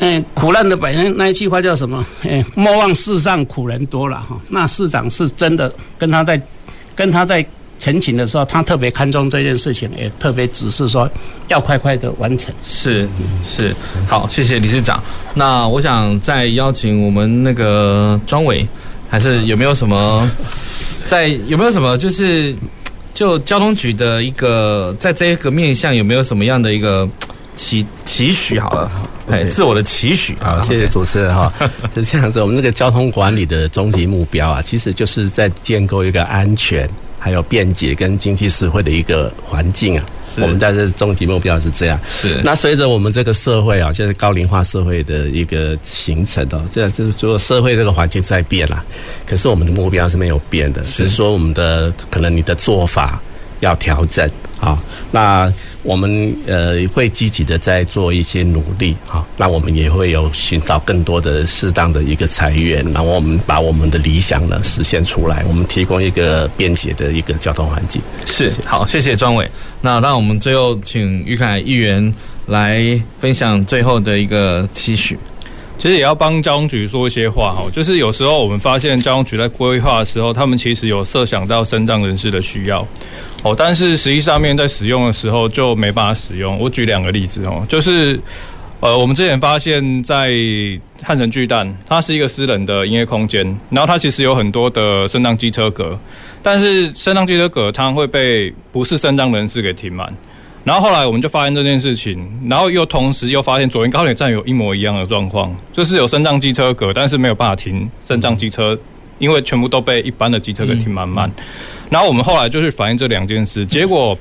[0.00, 2.04] 嗯，苦难的百姓那一句话叫什么？
[2.22, 4.36] 哎，莫忘世上苦人多了哈。
[4.48, 6.40] 那市长是真的跟他在
[6.94, 7.44] 跟他在。
[7.78, 11.10] 陈情的时候，他特别看重这件事情，也特别指示说
[11.48, 12.54] 要快快的完成。
[12.62, 13.08] 是
[13.44, 13.74] 是，
[14.06, 15.02] 好，谢谢理事长。
[15.34, 18.66] 那我想再邀请我们那个庄伟，
[19.08, 20.30] 还是有没有什么
[21.04, 22.54] 在有没有什么就是
[23.12, 27.08] 就交通局的一个在这个面向有没有什么样的一个
[27.56, 28.60] 期期许？
[28.60, 28.90] 好了，
[29.28, 30.36] 哎，自我的期许。
[30.40, 31.52] 好，谢谢 主持人哈。
[31.94, 36.88] 是这样子，我们那个交通管理的终极目标啊，其实就是在建构一个安全。
[37.22, 40.04] 还有便捷跟经济实惠的一个环境啊。
[40.40, 42.00] 我们在这终极目标是这样。
[42.08, 42.40] 是。
[42.42, 48.82] 那随着我们这个社会啊，就是高龄化社会的一个形成哦，这样就是说社会这个环境在变啦，
[49.26, 53.20] 可是我们的目标是没有变的，只是说我们的可能你的做法
[53.60, 54.26] 要调整
[54.58, 54.82] 啊。
[55.10, 55.52] 那
[55.82, 68.00] 我们呃会积极的在做一些努力哈，那我们也会有寻找更多的适当的一个裁员，然后我们把我们的理想呢实现出来，我们提供一个便捷的一个交通环境。
[68.26, 69.48] 是，好，谢谢庄伟。
[69.80, 72.14] 那那我们最后请于凯议员
[72.46, 72.80] 来
[73.18, 75.18] 分享最后的一个期许。
[75.78, 82.86] 其实也要帮交通局说一些话哈，就是有时候我们发现交通局在规划的时候，他们其实有设想到身障人士的需要。
[83.42, 86.58] 哦，但是实际上面在使用的时候就没办法使用。
[86.58, 88.18] 我举两个例子哦，就是
[88.78, 90.32] 呃，我们之前发现，在
[91.02, 95.98] 汉城巨蛋，它是一个私人的营业空间，然后它其实有很多的升降机车格，
[96.40, 100.12] 但是升降机车格它会被不是升降人士给停满。
[100.64, 108.78] 然后后来我们就发现这件事情，然后又同时又发现左营高铁站有一模一样的状况，就是有升降机车格，但是没有办法停升降机车，
[109.18, 111.28] 因为全部都被一般的机车给停满满。
[111.92, 114.16] 然后我们后来就去反映这两件事，结果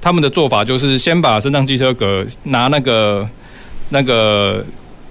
[0.00, 3.28] 他们的做法就是先把升降机车格拿那个
[3.90, 4.64] 那个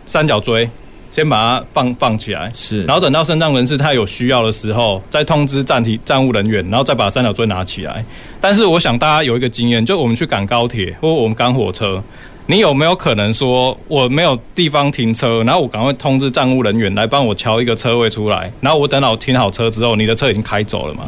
[0.07, 0.68] 三角锥，
[1.12, 8.03] 先把它放放起来，是，然后等到身障人士他有需要的时候，再通知站体站务人员，然后再把三角锥拿起来。
[8.41, 12.01] 但是我想大家有一个经验，就我们去赶高铁或我们赶火车。
[12.50, 21.04] 你有没有可能说我没有地方停车，然后我赶快通知站务人员来帮我敲一个车位出来，然后我等到我停好车之后，你的车已经开走了嘛？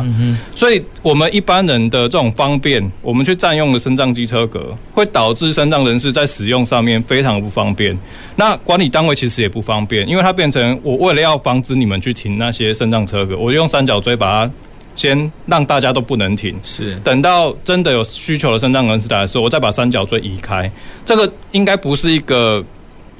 [0.55, 7.97] 所以，我们一般人的这种方便，我们去占用了升降机车格，会导致升降人士在使用上面非常不方便。
[8.35, 14.51] 那管理单位其实也不方便，因为它变成我为了要防止你们去停那些升降车格，我就用三角锥把它。
[14.93, 20.69] 先让大家都不能停，是等到真的有需求的身障人士来的时候，我再把三角锥移开。
[21.05, 22.63] 这个应该不是一个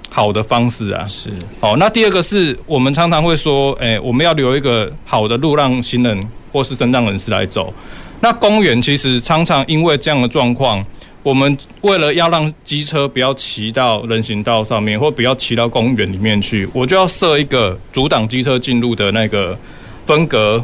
[0.09, 1.05] 好的方式啊。
[1.07, 7.73] 是，好，那第二个是我们常常会说，哎，我们要留一个好的路让行人或是身障人士来走。
[8.19, 10.85] 那公园其实常常因为这样的状况，
[11.23, 19.57] 我们为了要让机车不要骑到人行道上面，或不要骑到公园里面去，我就要设一个阻挡机车进入的那个
[20.05, 20.63] 分隔。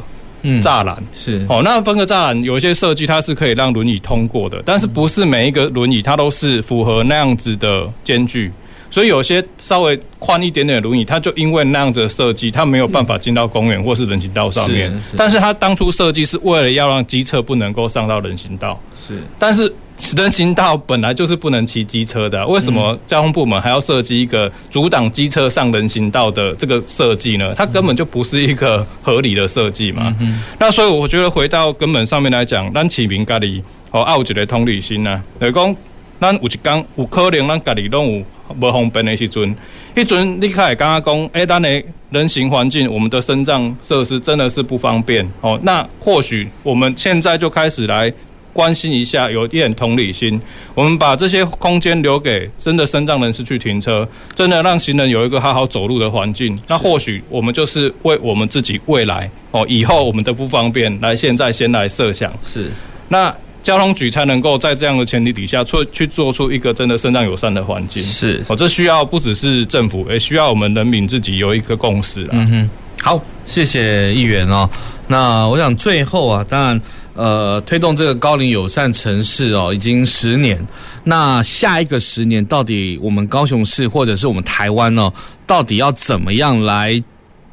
[0.61, 1.45] 栅栏、嗯、是。
[1.49, 8.51] 哦，那分隔栅栏有一些设计，它是可以让轮椅通过的，但是不是每一个轮椅它都是符合那样子的间距，
[8.89, 14.91] 所以有些稍微宽一点点的轮椅，它就因为那样子的设计，它没有办法进到公园或是人行道上面。
[15.03, 15.17] 是是。
[15.17, 19.73] 但是它当初设计是为了要让机车不能够上到人行道，是，但是。
[20.15, 27.53] 人行道本来就是不能骑机车的，为什么交通部门还要设计一个阻挡机车上人行道的这个设计呢？
[27.55, 30.15] 它根本就不是一个合理的设计嘛。
[30.59, 35.19] 那所以我觉得回到根本上面来讲，咱市民家里哦，要有一个同理心呐。
[35.41, 35.75] 就是讲，
[36.21, 38.25] 咱有一天有可能咱家里拢有
[38.59, 39.55] 无方便的时阵，
[39.95, 45.59] 一阵你开始刚刚讲，哎，咱的人行环境，我们的身障设施真的是不方便哦。
[45.63, 48.13] 那或许我们现在就开始来。
[48.57, 50.41] 关心一下，有一点同理心，
[50.73, 56.57] 我们把这些空间留给真的身障人士去停车，真的让行人有一个好好走路的环境。
[56.67, 62.33] 那或许我们就是为我们自己未来哦，以后我们的不方便，来现在先来设想。
[62.41, 62.71] 是，
[63.09, 63.31] 那
[63.61, 68.01] 交通局才能够在这样的前提底下，做去做出一个真的身障友善的环境。
[68.01, 72.27] 是，哦，这需要不只是政府，也需要我们人民自己有一个共识。
[72.31, 72.69] 嗯哼，
[73.03, 74.67] 好，谢谢议员哦。
[75.09, 76.81] 那我想最后啊，当然。
[77.17, 80.57] 呃，推动这个高龄友善城市哦，已经十年。
[81.03, 85.11] 那下一个十年，到底我们高雄市或者是我们台湾呢，
[85.45, 87.03] 到底要怎么样来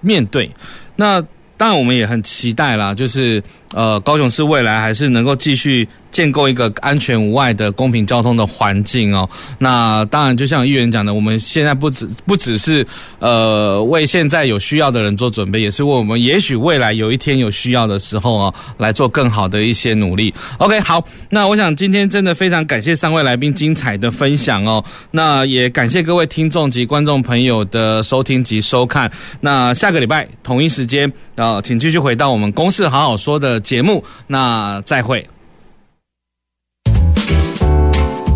[0.01, 0.49] 面对？
[0.95, 1.21] 那
[1.57, 3.43] 当然，我们也很期待啦，就是
[3.73, 5.89] 呃，高雄市未来还是能够继续。
[6.15, 9.29] 建构一个安全无碍的公平交通的环境哦。
[9.59, 12.87] 那当然，就像议员讲的，我们现在不只不只是
[13.19, 20.33] 呃为现在有需要的人做准备，也是为我们也许未来有一天有需要的时候哦，来做更好的一些努力。
[20.59, 24.83] OK，好，那我想今天真的非常感谢三位来宾精彩的分享哦。
[25.11, 29.11] 那也感谢各位听众及观众朋友的收听及收看。
[29.41, 34.05] 那下个礼拜同一时间啊，请继续回到我们公事好好说的节目。
[34.29, 35.27] 那再会。